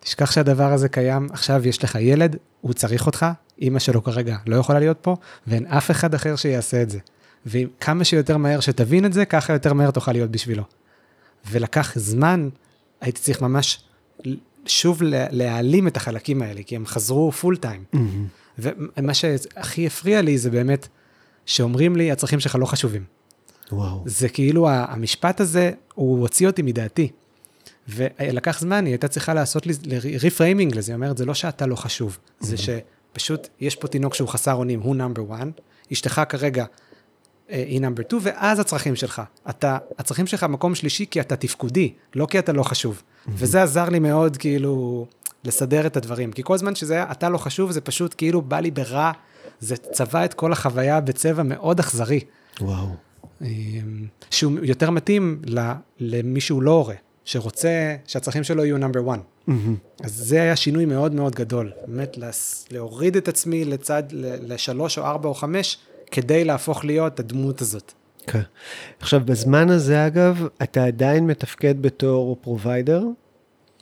[0.00, 3.26] תשכח שהדבר הזה קיים, עכשיו יש לך ילד, הוא צריך אותך,
[3.58, 6.98] אימא שלו כרגע לא יכולה להיות פה, ואין אף אחד אחר שיעשה את זה.
[7.46, 10.64] וכמה שיותר מהר שתבין את זה, ככה יותר מהר תוכל להיות בשבילו.
[11.50, 12.48] ולקח זמן,
[13.00, 13.84] הייתי צריך ממש
[14.66, 14.98] שוב
[15.30, 17.84] להעלים את החלקים האלה, כי הם חזרו פול טיים.
[17.94, 17.98] Mm-hmm.
[18.58, 20.88] ומה שהכי הפריע לי זה באמת,
[21.46, 23.04] שאומרים לי, הצרכים שלך לא חשובים.
[23.72, 24.02] וואו.
[24.06, 27.08] זה כאילו, המשפט הזה, הוא הוציא אותי מדעתי.
[27.88, 29.74] ולקח זמן, היא הייתה צריכה לעשות לי
[30.20, 34.28] reframing לזה, היא אומרת, זה לא שאתה לא חשוב, זה שפשוט יש פה תינוק שהוא
[34.28, 35.46] חסר אונים, הוא number 1,
[35.92, 36.64] אשתך כרגע
[37.48, 39.22] היא number 2, ואז הצרכים שלך.
[39.50, 43.02] אתה, הצרכים שלך מקום שלישי כי אתה תפקודי, לא כי אתה לא חשוב.
[43.28, 45.06] וזה עזר לי מאוד, כאילו,
[45.44, 46.32] לסדר את הדברים.
[46.32, 49.12] כי כל זמן שזה היה, אתה לא חשוב, זה פשוט כאילו בא לי ברע,
[49.60, 52.20] זה צבע את כל החוויה בצבע מאוד אכזרי.
[52.60, 52.86] וואו.
[53.42, 53.46] אמ,
[54.30, 55.42] שהוא יותר מתאים
[55.98, 59.20] למי שהוא לא הורה, שרוצה שהצרכים שלו יהיו number 1.
[60.04, 62.16] אז זה היה שינוי מאוד מאוד גדול, באמת
[62.70, 65.78] להוריד את עצמי לצד, לשלוש או ארבע או חמש,
[66.12, 67.92] כדי להפוך להיות הדמות הזאת.
[68.26, 68.40] כן.
[69.00, 73.04] עכשיו, בזמן הזה, אגב, אתה עדיין מתפקד בתור provider?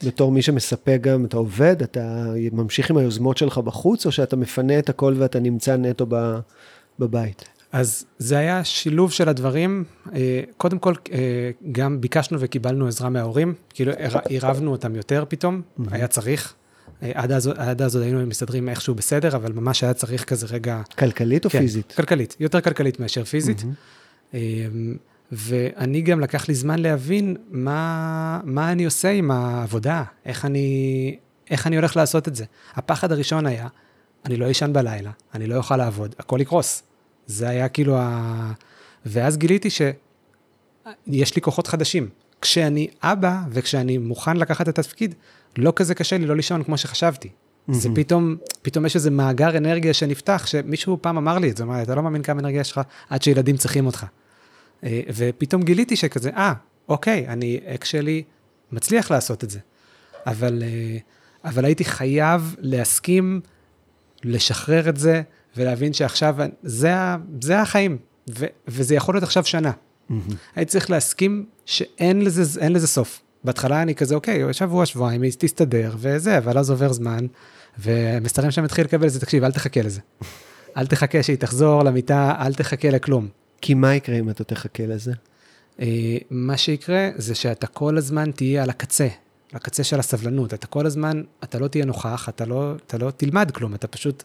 [0.04, 4.78] בתור מי שמספק גם, אתה עובד, אתה ממשיך עם היוזמות שלך בחוץ, או שאתה מפנה
[4.78, 6.06] את הכל ואתה נמצא נטו
[6.98, 7.44] בבית?
[7.72, 9.84] אז זה היה שילוב של הדברים.
[10.14, 13.92] אה, קודם כל, אה, גם ביקשנו וקיבלנו עזרה מההורים, כאילו
[14.28, 15.82] עירבנו אותם יותר פתאום, mm-hmm.
[15.90, 16.54] היה צריך.
[17.02, 20.46] אה, עד אז, עד אז עוד היינו מסתדרים איכשהו בסדר, אבל ממש היה צריך כזה
[20.50, 20.82] רגע...
[20.98, 21.92] כלכלית או כן, פיזית?
[21.92, 23.64] כלכלית, יותר כלכלית מאשר פיזית.
[24.32, 24.36] Mm-hmm.
[25.32, 31.16] ואני גם לקח לי זמן להבין מה, מה אני עושה עם העבודה, איך אני,
[31.50, 32.44] איך אני הולך לעשות את זה.
[32.74, 33.68] הפחד הראשון היה,
[34.24, 36.82] אני לא אשן בלילה, אני לא אוכל לעבוד, הכל יקרוס.
[37.26, 38.52] זה היה כאילו ה...
[39.06, 42.08] ואז גיליתי שיש לי כוחות חדשים.
[42.40, 45.14] כשאני אבא וכשאני מוכן לקחת את התפקיד,
[45.56, 47.28] לא כזה קשה לי לא לישון כמו שחשבתי.
[47.28, 47.72] Mm-hmm.
[47.72, 51.82] זה פתאום, פתאום יש איזה מאגר אנרגיה שנפתח, שמישהו פעם אמר לי את זה, אמר,
[51.82, 52.80] אתה לא מאמין כמה אנרגיה יש לך
[53.10, 54.06] עד שילדים צריכים אותך.
[54.84, 56.52] אה, ופתאום גיליתי שכזה, אה,
[56.88, 58.22] אוקיי, אני אקשלי
[58.72, 59.58] מצליח לעשות את זה.
[60.26, 60.98] אבל, אה,
[61.44, 63.40] אבל הייתי חייב להסכים
[64.24, 65.22] לשחרר את זה,
[65.56, 66.94] ולהבין שעכשיו זה,
[67.40, 67.98] זה החיים,
[68.30, 69.70] ו, וזה יכול להיות עכשיו שנה.
[69.70, 70.14] Mm-hmm.
[70.56, 73.22] הייתי צריך להסכים שאין לזה, לזה סוף.
[73.44, 77.26] בהתחלה אני כזה, אוקיי, שבוע, שבועיים, היא תסתדר, וזה, אבל אז עובר זמן,
[77.78, 80.00] ומסתרים שם התחיל לקבל את זה, תקשיב, אל תחכה לזה.
[80.76, 83.28] אל תחכה שהיא תחזור למיטה, אל תחכה לכלום.
[83.60, 85.12] כי מה יקרה אם אתה תחכה לזה?
[85.80, 89.08] אה, מה שיקרה זה שאתה כל הזמן תהיה על הקצה,
[89.54, 90.54] לקצה של הסבלנות.
[90.54, 94.22] אתה כל הזמן, אתה לא תהיה נוכח, אתה לא, אתה לא תלמד כלום, אתה פשוט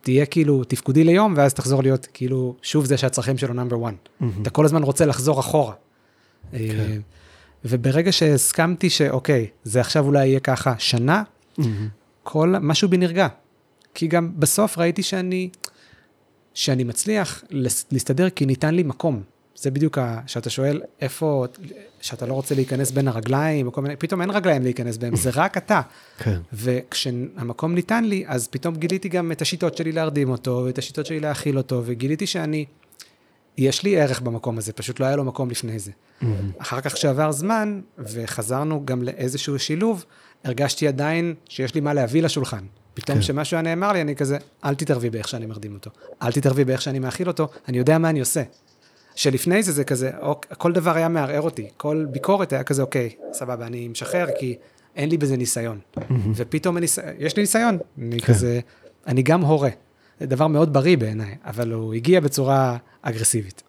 [0.00, 3.94] תהיה כאילו תפקודי ליום, ואז תחזור להיות כאילו, שוב זה שהצרכים שלו נאמבר 1.
[3.94, 4.24] Mm-hmm.
[4.42, 5.74] אתה כל הזמן רוצה לחזור אחורה.
[6.52, 6.56] Okay.
[7.64, 11.22] וברגע שהסכמתי שאוקיי, זה עכשיו אולי יהיה ככה שנה,
[11.58, 11.62] mm-hmm.
[12.22, 13.28] כל, משהו בי נרגע.
[13.94, 15.48] כי גם בסוף ראיתי שאני,
[16.54, 17.44] שאני מצליח
[17.90, 19.22] להסתדר כי ניתן לי מקום.
[19.56, 21.46] זה בדיוק, שאתה שואל איפה,
[22.00, 25.30] שאתה לא רוצה להיכנס בין הרגליים, או כל מיני, פתאום אין רגליים להיכנס בהם, זה
[25.34, 25.80] רק אתה.
[26.18, 26.38] כן.
[26.52, 31.20] וכשהמקום ניתן לי, אז פתאום גיליתי גם את השיטות שלי להרדים אותו, ואת השיטות שלי
[31.20, 32.64] להאכיל אותו, וגיליתי שאני,
[33.58, 35.90] יש לי ערך במקום הזה, פשוט לא היה לו מקום לפני זה.
[35.90, 36.26] Mm-hmm.
[36.58, 40.04] אחר כך כשעבר זמן, וחזרנו גם לאיזשהו שילוב,
[40.44, 42.64] הרגשתי עדיין שיש לי מה להביא לשולחן.
[42.94, 43.22] פתאום כן.
[43.22, 45.90] כשמשהו היה נאמר לי, אני כזה, אל תתערבי באיך שאני מרדים אותו,
[46.22, 48.42] אל תתערבי באיך שאני מאכיל אותו, אני יודע מה אני עושה.
[49.14, 53.10] שלפני זה זה כזה, אוק, כל דבר היה מערער אותי, כל ביקורת היה כזה, אוקיי,
[53.32, 54.56] סבבה, אני משחרר, כי
[54.96, 55.78] אין לי בזה ניסיון.
[55.96, 56.02] Mm-hmm.
[56.34, 56.86] ופתאום אני,
[57.18, 58.26] יש לי ניסיון, אני כן.
[58.26, 58.60] כזה,
[59.06, 59.70] אני גם הורה.
[60.20, 63.62] זה דבר מאוד בריא בעיניי, אבל הוא הגיע בצורה אגרסיבית.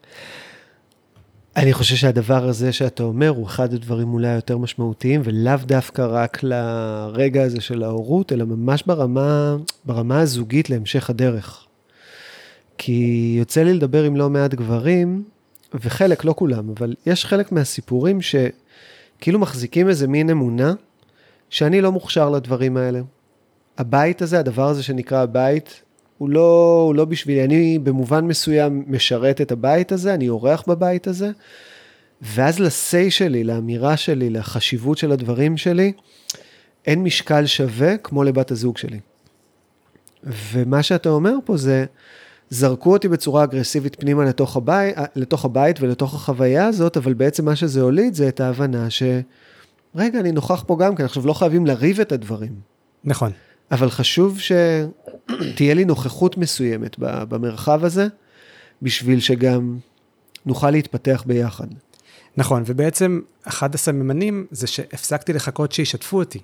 [1.55, 6.39] אני חושב שהדבר הזה שאתה אומר הוא אחד הדברים אולי היותר משמעותיים, ולאו דווקא רק
[6.43, 11.65] לרגע הזה של ההורות, אלא ממש ברמה, ברמה הזוגית להמשך הדרך.
[12.77, 15.23] כי יוצא לי לדבר עם לא מעט גברים,
[15.73, 20.73] וחלק, לא כולם, אבל יש חלק מהסיפורים שכאילו מחזיקים איזה מין אמונה,
[21.49, 23.01] שאני לא מוכשר לדברים האלה.
[23.77, 25.81] הבית הזה, הדבר הזה שנקרא הבית,
[26.19, 31.07] הוא לא, הוא לא בשבילי, אני במובן מסוים משרת את הבית הזה, אני אורח בבית
[31.07, 31.31] הזה,
[32.21, 35.91] ואז לסיי שלי, לאמירה שלי, לחשיבות של הדברים שלי,
[36.85, 38.99] אין משקל שווה כמו לבת הזוג שלי.
[40.23, 41.85] ומה שאתה אומר פה זה,
[42.49, 47.55] זרקו אותי בצורה אגרסיבית פנימה לתוך הבית, לתוך הבית ולתוך החוויה הזאת, אבל בעצם מה
[47.55, 49.03] שזה הוליד זה את ההבנה ש...
[49.95, 52.51] רגע, אני נוכח פה גם כן, עכשיו לא חייבים לריב את הדברים.
[53.03, 53.31] נכון.
[53.71, 58.07] אבל חשוב שתהיה לי נוכחות מסוימת במרחב הזה,
[58.81, 59.77] בשביל שגם
[60.45, 61.67] נוכל להתפתח ביחד.
[62.37, 66.39] נכון, ובעצם אחד הסממנים זה שהפסקתי לחכות שישתפו אותי.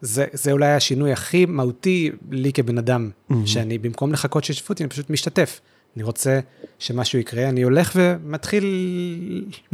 [0.00, 3.34] זה, זה אולי השינוי הכי מהותי לי כבן אדם, mm-hmm.
[3.46, 5.60] שאני במקום לחכות שישתפו אותי, אני פשוט משתתף.
[5.96, 6.40] אני רוצה
[6.78, 8.64] שמשהו יקרה, אני הולך ומתחיל,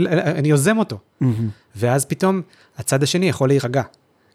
[0.09, 0.99] אני יוזם אותו.
[1.23, 1.27] Mm-hmm.
[1.77, 2.43] ואז פתאום
[2.77, 3.83] הצד השני יכול להירגע.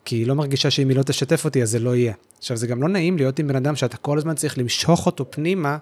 [0.05, 2.13] כי היא לא מרגישה שאם היא לא תשתף אותי, אז זה לא יהיה.
[2.37, 5.31] עכשיו, זה גם לא נעים להיות עם בן אדם שאתה כל הזמן צריך למשוך אותו
[5.31, 5.77] פנימה,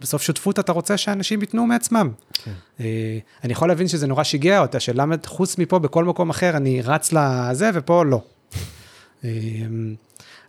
[0.00, 2.10] בסוף שותפות אתה רוצה שאנשים ייתנו מעצמם.
[2.32, 2.52] כן.
[2.80, 6.82] אה, אני יכול להבין שזה נורא שיגע אותה, שלמה חוץ מפה, בכל מקום אחר אני
[6.82, 8.20] רץ לזה, ופה לא.
[9.24, 9.30] אה,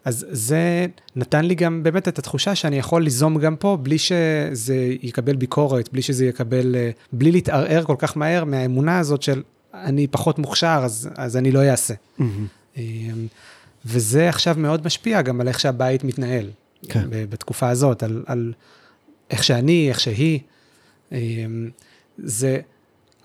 [0.06, 0.86] אז זה
[1.16, 5.90] נתן לי גם באמת את התחושה שאני יכול ליזום גם פה, בלי שזה יקבל ביקורת,
[5.92, 9.44] בלי שזה יקבל, אה, בלי להתערער כל כך מהר מהאמונה הזאת של
[9.74, 11.94] אני פחות מוכשר, אז, אז אני לא אעשה.
[11.94, 12.24] Mm-hmm.
[13.86, 16.50] וזה עכשיו מאוד משפיע גם על איך שהבית מתנהל.
[16.90, 17.08] כן.
[17.10, 18.54] בתקופה הזאת, על, על
[19.30, 20.40] איך שאני, איך שהיא.
[22.18, 22.60] זה,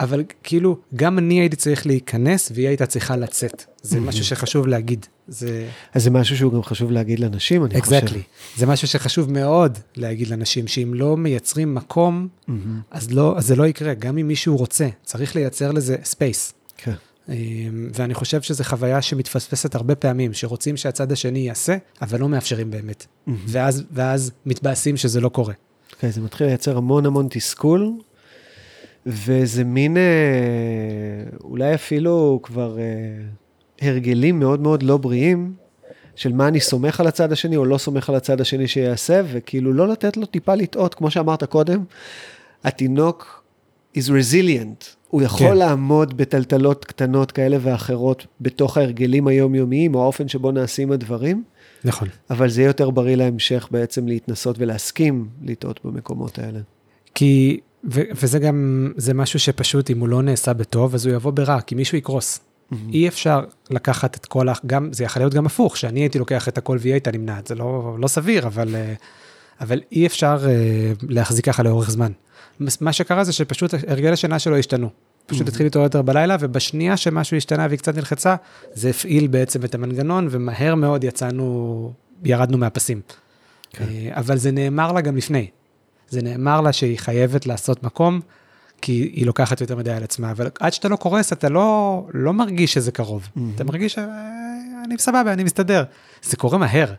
[0.00, 3.64] אבל כאילו, גם אני הייתי צריך להיכנס והיא הייתה צריכה לצאת.
[3.82, 5.06] זה משהו שחשוב להגיד.
[5.28, 5.68] זה...
[5.94, 7.80] אז זה משהו שהוא גם חשוב להגיד לאנשים, אני exactly.
[7.80, 7.94] חושב.
[7.94, 8.22] exactly.
[8.56, 12.52] זה משהו שחשוב מאוד להגיד לאנשים, שאם לא מייצרים מקום, Mm-hmm.
[12.90, 16.54] אז, לא, אז זה לא יקרה, גם אם מישהו רוצה, צריך לייצר לזה space.
[16.76, 16.94] כן.
[17.94, 23.06] ואני חושב שזו חוויה שמתפספסת הרבה פעמים, שרוצים שהצד השני יעשה, אבל לא מאפשרים באמת.
[23.06, 23.30] Mm-hmm.
[23.46, 25.54] ואז, ואז מתבאסים שזה לא קורה.
[25.98, 27.92] כן, זה מתחיל לייצר המון המון תסכול,
[29.06, 30.02] וזה מין, אה,
[31.44, 32.84] אולי אפילו כבר אה,
[33.88, 35.54] הרגלים מאוד מאוד לא בריאים,
[36.16, 39.72] של מה אני סומך על הצד השני או לא סומך על הצד השני שיעשה, וכאילו
[39.72, 41.84] לא לתת לו טיפה לטעות, כמו שאמרת קודם,
[42.64, 43.37] התינוק
[44.00, 45.56] is resilient, הוא יכול כן.
[45.56, 51.44] לעמוד בטלטלות קטנות כאלה ואחרות בתוך ההרגלים היומיומיים, או האופן שבו נעשים הדברים,
[51.84, 52.08] נכון.
[52.30, 56.60] אבל זה יהיה יותר בריא להמשך בעצם להתנסות ולהסכים לטעות במקומות האלה.
[57.14, 57.60] כי,
[57.92, 61.60] ו, וזה גם, זה משהו שפשוט, אם הוא לא נעשה בטוב, אז הוא יבוא ברע,
[61.60, 62.38] כי מישהו יקרוס.
[62.38, 62.74] Mm-hmm.
[62.92, 64.52] אי אפשר לקחת את כל ה...
[64.66, 67.54] גם, זה יכול להיות גם הפוך, שאני הייתי לוקח את הכל והיא הייתה נמנעת, זה
[67.54, 68.94] לא, לא סביר, אבל, אה,
[69.60, 72.12] אבל אי אפשר אה, להחזיק ככה לאורך זמן.
[72.80, 74.90] מה שקרה זה שפשוט הרגלי השינה שלו השתנו.
[75.26, 78.36] פשוט התחיל להתעורר יותר בלילה, ובשנייה שמשהו השתנה והיא קצת נלחצה,
[78.74, 81.92] זה הפעיל בעצם את המנגנון, ומהר מאוד יצאנו,
[82.24, 83.00] ירדנו מהפסים.
[83.70, 83.84] כן.
[83.84, 85.50] אה, אבל זה נאמר לה גם לפני.
[86.08, 88.20] זה נאמר לה שהיא חייבת לעשות מקום,
[88.80, 92.32] כי היא לוקחת יותר מדי על עצמה, אבל עד שאתה לא קורס, אתה לא, לא
[92.32, 93.28] מרגיש שזה קרוב.
[93.36, 93.40] Mhm.
[93.54, 95.84] אתה מרגיש שאני סבבה, אני מסתדר.
[96.22, 96.92] זה קורה מהר,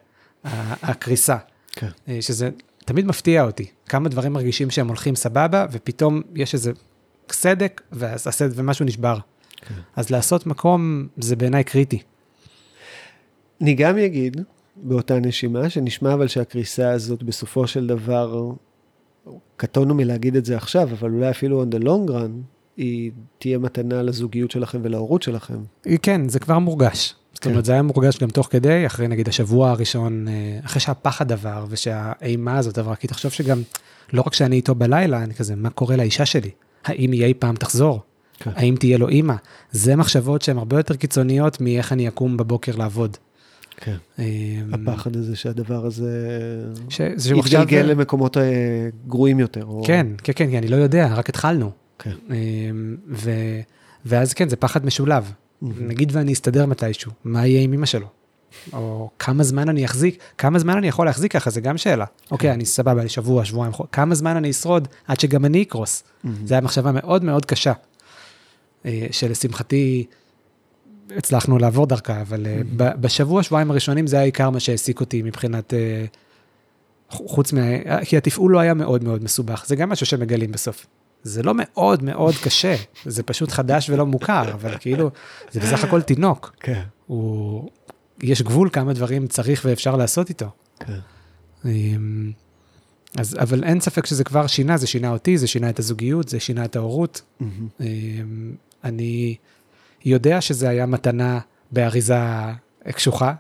[0.84, 1.38] הקריסה.
[1.72, 1.90] כן.
[2.08, 2.50] אה, שזה
[2.86, 6.72] תמיד מפתיע אותי, כמה דברים מרגישים שהם הולכים סבבה, ופתאום יש איזה
[7.32, 9.18] סדק, ואז הסדק ומשהו נשבר.
[9.56, 9.76] כן.
[9.96, 12.02] אז לעשות מקום זה בעיניי קריטי.
[13.62, 14.42] אני גם אגיד,
[14.76, 18.52] באותה נשימה, שנשמע אבל שהקריסה הזאת בסופו של דבר,
[19.58, 22.32] קטונו מלהגיד את זה עכשיו, אבל אולי אפילו on the long run,
[22.78, 25.64] היא תהיה מתנה לזוגיות שלכם ולהורות שלכם.
[26.02, 27.16] כן, זה כבר מורגש.
[27.34, 27.46] זאת.
[27.46, 31.66] אומרת, זה היה מורגש גם תוך כדי, אחרי נגיד השבוע הראשון, אה, אחרי שהפחד עבר
[31.70, 33.62] ושהאימה הזאת עברה, כי תחשוב שגם,
[34.14, 36.50] לא רק שאני איתו בלילה, אני כזה, מה קורה לאישה שלי?
[36.86, 38.02] האם היא אי פעם תחזור?
[38.40, 38.52] כן.
[38.56, 39.36] האם תהיה לו אימא?
[39.72, 43.18] זה מחשבות שהן הרבה יותר קיצוניות מאיך אני אקום בבוקר לעבוד.
[43.78, 43.96] כן.
[44.20, 44.26] אה,
[44.74, 46.40] הפחד הזה שהדבר הזה
[47.36, 48.44] יתגלגל למקומות אה,
[49.08, 49.68] גרועים יותר.
[49.86, 51.72] כן, כן, כן, כי אני לא יודע, רק התחלנו.
[52.00, 52.16] כן.
[54.06, 55.32] ואז כן, זה פחד משולב.
[55.62, 58.08] נגיד ואני אסתדר מתישהו, מה יהיה עם אמא שלו?
[58.74, 62.06] או כמה זמן אני אחזיק, כמה זמן אני יכול להחזיק ככה, זה גם שאלה.
[62.32, 66.04] אוקיי, אני סבבה, אני שבוע, שבועיים, כמה זמן אני אשרוד עד שגם אני אקרוס?
[66.24, 67.74] זו הייתה מחשבה מאוד מאוד קשה,
[68.86, 70.06] אה, שלשמחתי
[71.18, 75.74] הצלחנו לעבור דרכה, אבל אה, בשבוע, שבועיים הראשונים זה היה עיקר מה שהעסיק אותי מבחינת,
[75.74, 76.06] אה,
[77.10, 77.62] חוץ מה...
[78.06, 80.86] כי התפעול לא היה מאוד מאוד מסובך, זה גם משהו שמגלים בסוף.
[81.24, 85.10] זה לא מאוד מאוד קשה, זה פשוט חדש ולא מוכר, אבל כאילו,
[85.52, 86.56] זה בסך הכל תינוק.
[86.60, 86.84] כן.
[87.08, 87.70] הוא...
[88.24, 90.50] יש גבול כמה דברים צריך ואפשר לעשות איתו.
[90.80, 91.00] כן.
[91.66, 92.32] אמ,
[93.18, 96.40] אז, אבל אין ספק שזה כבר שינה, זה שינה אותי, זה שינה את הזוגיות, זה
[96.40, 97.22] שינה את ההורות.
[97.42, 99.36] אמ, אני
[100.06, 101.40] יודע שזה היה מתנה
[101.72, 102.16] באריזה
[102.92, 103.34] קשוחה,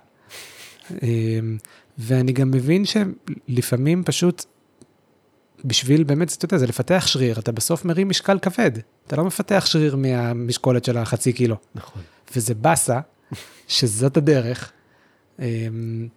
[1.03, 1.57] אמ,
[1.97, 4.45] ואני גם מבין שלפעמים פשוט,
[5.65, 8.71] בשביל באמת, אתה יודע, זה לפתח שריר, אתה בסוף מרים משקל כבד,
[9.07, 11.55] אתה לא מפתח שריר מהמשקולת של החצי קילו.
[11.75, 12.01] נכון.
[12.35, 12.99] וזה באסה,
[13.67, 14.71] שזאת הדרך.
[15.39, 16.07] אמ,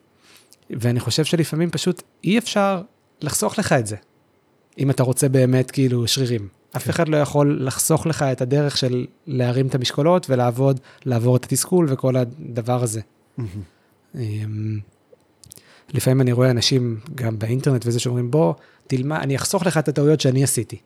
[0.71, 2.83] ואני חושב שלפעמים פשוט אי אפשר
[3.21, 3.97] לחסוך לך את זה,
[4.79, 6.49] אם אתה רוצה באמת כאילו שרירים.
[6.77, 11.45] אף אחד לא יכול לחסוך לך את הדרך של להרים את המשקולות ולעבוד, לעבור את
[11.45, 13.01] התסכול וכל הדבר הזה.
[14.15, 14.81] אמ,
[15.95, 18.55] לפעמים אני רואה אנשים גם באינטרנט וזה שאומרים, בוא,
[18.87, 20.79] תלמד, אני אחסוך לך את הטעויות שאני עשיתי.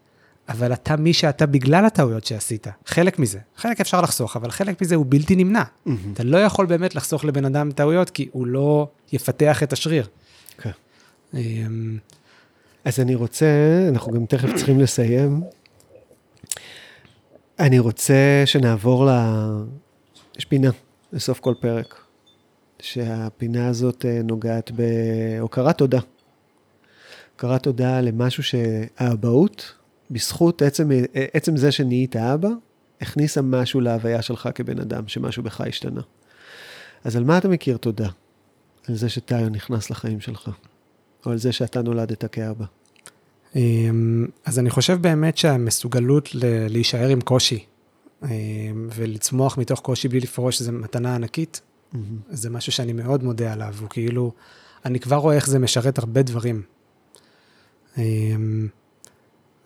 [0.49, 3.39] אבל אתה מי שאתה בגלל הטעויות שעשית, חלק מזה.
[3.57, 5.63] חלק אפשר לחסוך, אבל חלק מזה הוא בלתי נמנע.
[5.87, 6.13] מהמם.
[6.13, 10.07] אתה לא יכול באמת לחסוך לבן אדם טעויות, כי הוא לא יפתח את השריר.
[10.59, 10.71] כן.
[11.35, 11.99] אמ,
[12.85, 13.47] אז אני רוצה,
[13.89, 15.43] אנחנו גם תכף צריכים לסיים.
[17.59, 19.11] אני רוצה שנעבור ל...
[20.39, 20.71] יש פינה
[21.13, 21.95] לסוף כל פרק,
[22.81, 26.01] שהפינה הזאת אה, נוגעת בהוקרת תודה.
[27.37, 29.75] הכרת תודה למשהו שהאבהות,
[30.11, 30.91] בזכות עצם,
[31.33, 32.49] עצם זה שנהיית אבא,
[33.01, 36.01] הכניסה משהו להוויה שלך כבן אדם, שמשהו בך השתנה.
[37.05, 38.09] אז על מה אתה מכיר תודה?
[38.89, 40.51] על זה שטיו נכנס לחיים שלך,
[41.27, 42.65] או על זה שאתה נולדת כאבא.
[43.57, 46.29] אמ, אז אני חושב באמת שהמסוגלות
[46.69, 47.65] להישאר עם קושי
[48.23, 48.29] אמ,
[48.95, 51.61] ולצמוח מתוך קושי בלי לפרוש זה מתנה ענקית.
[51.61, 51.97] Mm-hmm.
[52.31, 54.33] זה משהו שאני מאוד מודה עליו, הוא כאילו,
[54.85, 56.63] אני כבר רואה איך זה משרת הרבה דברים.
[57.99, 58.69] אמ,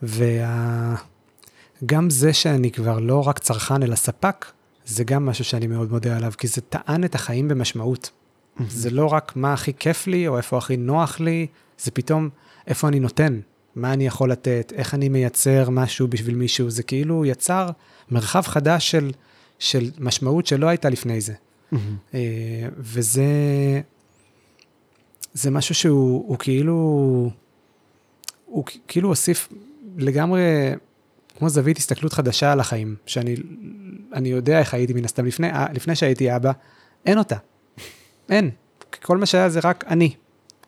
[0.03, 0.97] וגם
[1.83, 2.09] וה...
[2.09, 4.47] זה שאני כבר לא רק צרכן אלא ספק,
[4.87, 8.11] זה גם משהו שאני מאוד מודה עליו, כי זה טען את החיים במשמעות.
[8.69, 11.47] זה לא רק מה הכי כיף לי, או איפה הכי נוח לי,
[11.79, 12.29] זה פתאום
[12.67, 13.41] איפה אני נותן,
[13.77, 17.71] מה אני יכול לתת, איך אני מייצר משהו בשביל מישהו, זה כאילו יצר
[18.11, 19.11] מרחב חדש של,
[19.59, 21.35] של משמעות שלא הייתה לפני זה.
[21.73, 21.77] Mm-hmm.
[22.79, 23.25] וזה
[25.35, 27.31] זה משהו שהוא הוא כאילו,
[28.51, 29.49] הוא כאילו הוסיף
[29.97, 30.41] לגמרי,
[31.39, 35.97] כמו זווית הסתכלות חדשה על החיים, שאני יודע איך הייתי מן הסתם לפני, אה, לפני
[35.97, 36.53] שהייתי אבא,
[37.07, 37.37] אין אותה.
[38.31, 38.51] אין.
[39.03, 40.15] כל מה שהיה זה רק אני.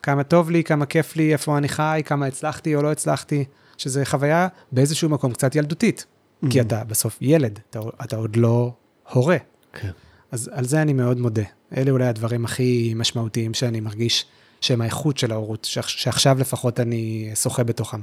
[0.02, 3.44] כמה טוב לי, כמה כיף לי, איפה אני חי, כמה הצלחתי או לא הצלחתי,
[3.76, 6.06] שזה חוויה באיזשהו מקום קצת ילדותית.
[6.06, 6.50] Mm-hmm.
[6.50, 8.72] כי אתה בסוף ילד, אתה, אתה עוד לא
[9.12, 9.36] הורה.
[9.72, 9.90] כן.
[10.30, 11.42] אז על זה אני מאוד מודה.
[11.76, 14.26] אלה אולי הדברים הכי משמעותיים שאני מרגיש
[14.62, 18.00] שהם האיכות של ההורות, שעכשיו לפחות אני שוחה בתוכם.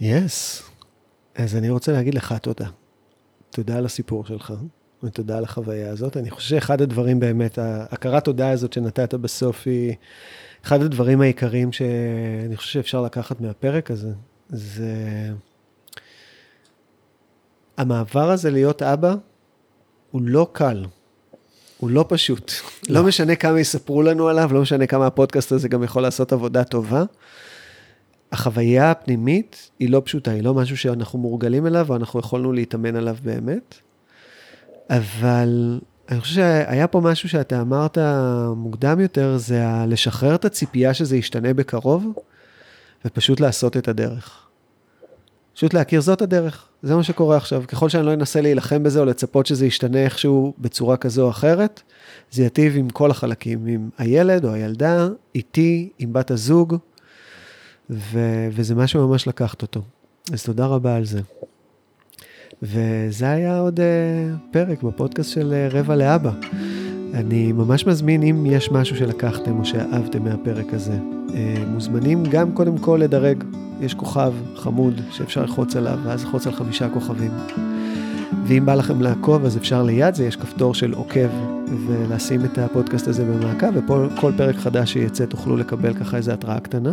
[0.00, 0.62] יס.
[0.62, 1.42] Yes.
[1.42, 2.68] אז אני רוצה להגיד לך תודה.
[3.50, 4.52] תודה על הסיפור שלך.
[5.02, 6.16] ותודה על החוויה הזאת.
[6.16, 9.94] אני חושב שאחד הדברים באמת, ההכרת תודה הזאת שנתת בסוף היא
[10.64, 14.12] אחד הדברים העיקריים שאני חושב שאפשר לקחת מהפרק הזה.
[14.48, 14.94] זה
[17.76, 19.14] המעבר הזה להיות אבא
[20.10, 20.84] הוא לא קל,
[21.82, 22.52] הוא לא פשוט.
[22.88, 23.00] לא.
[23.00, 26.64] לא משנה כמה יספרו לנו עליו, לא משנה כמה הפודקאסט הזה גם יכול לעשות עבודה
[26.64, 27.04] טובה.
[28.32, 33.16] החוויה הפנימית היא לא פשוטה, היא לא משהו שאנחנו מורגלים אליו, ואנחנו יכולנו להתאמן עליו
[33.22, 33.74] באמת.
[34.90, 37.98] אבל אני חושב שהיה פה משהו שאתה אמרת
[38.56, 42.12] מוקדם יותר, זה לשחרר את הציפייה שזה ישתנה בקרוב,
[43.04, 44.46] ופשוט לעשות את הדרך.
[45.54, 47.64] פשוט להכיר זאת הדרך, זה מה שקורה עכשיו.
[47.68, 51.82] ככל שאני לא אנסה להילחם בזה או לצפות שזה ישתנה איכשהו בצורה כזו או אחרת,
[52.30, 56.76] זה יטיב עם כל החלקים, עם הילד או הילדה, איתי, עם בת הזוג,
[57.90, 59.82] ו- וזה משהו ממש לקחת אותו.
[60.32, 61.20] אז תודה רבה על זה.
[62.62, 66.30] וזה היה עוד uh, פרק בפודקאסט של uh, רבע לאבא.
[67.14, 70.98] אני ממש מזמין, אם יש משהו שלקחתם או שאהבתם מהפרק הזה,
[71.28, 71.32] uh,
[71.66, 73.44] מוזמנים גם קודם כל לדרג.
[73.80, 77.30] יש כוכב חמוד שאפשר ללחוץ עליו, ואז ללחוץ על חמישה כוכבים.
[78.46, 81.28] ואם בא לכם לעקוב, אז אפשר ליד זה, יש כפתור של עוקב,
[81.86, 86.92] ולשים את הפודקאסט הזה במעקב, וכל פרק חדש שיצא תוכלו לקבל ככה איזו התראה קטנה.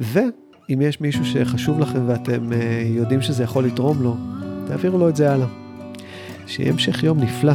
[0.00, 2.54] ואם יש מישהו שחשוב לכם ואתם uh,
[2.86, 4.16] יודעים שזה יכול לתרום לו,
[4.66, 5.46] תעבירו לו את זה הלאה.
[6.46, 7.52] שיהיה המשך יום נפלא.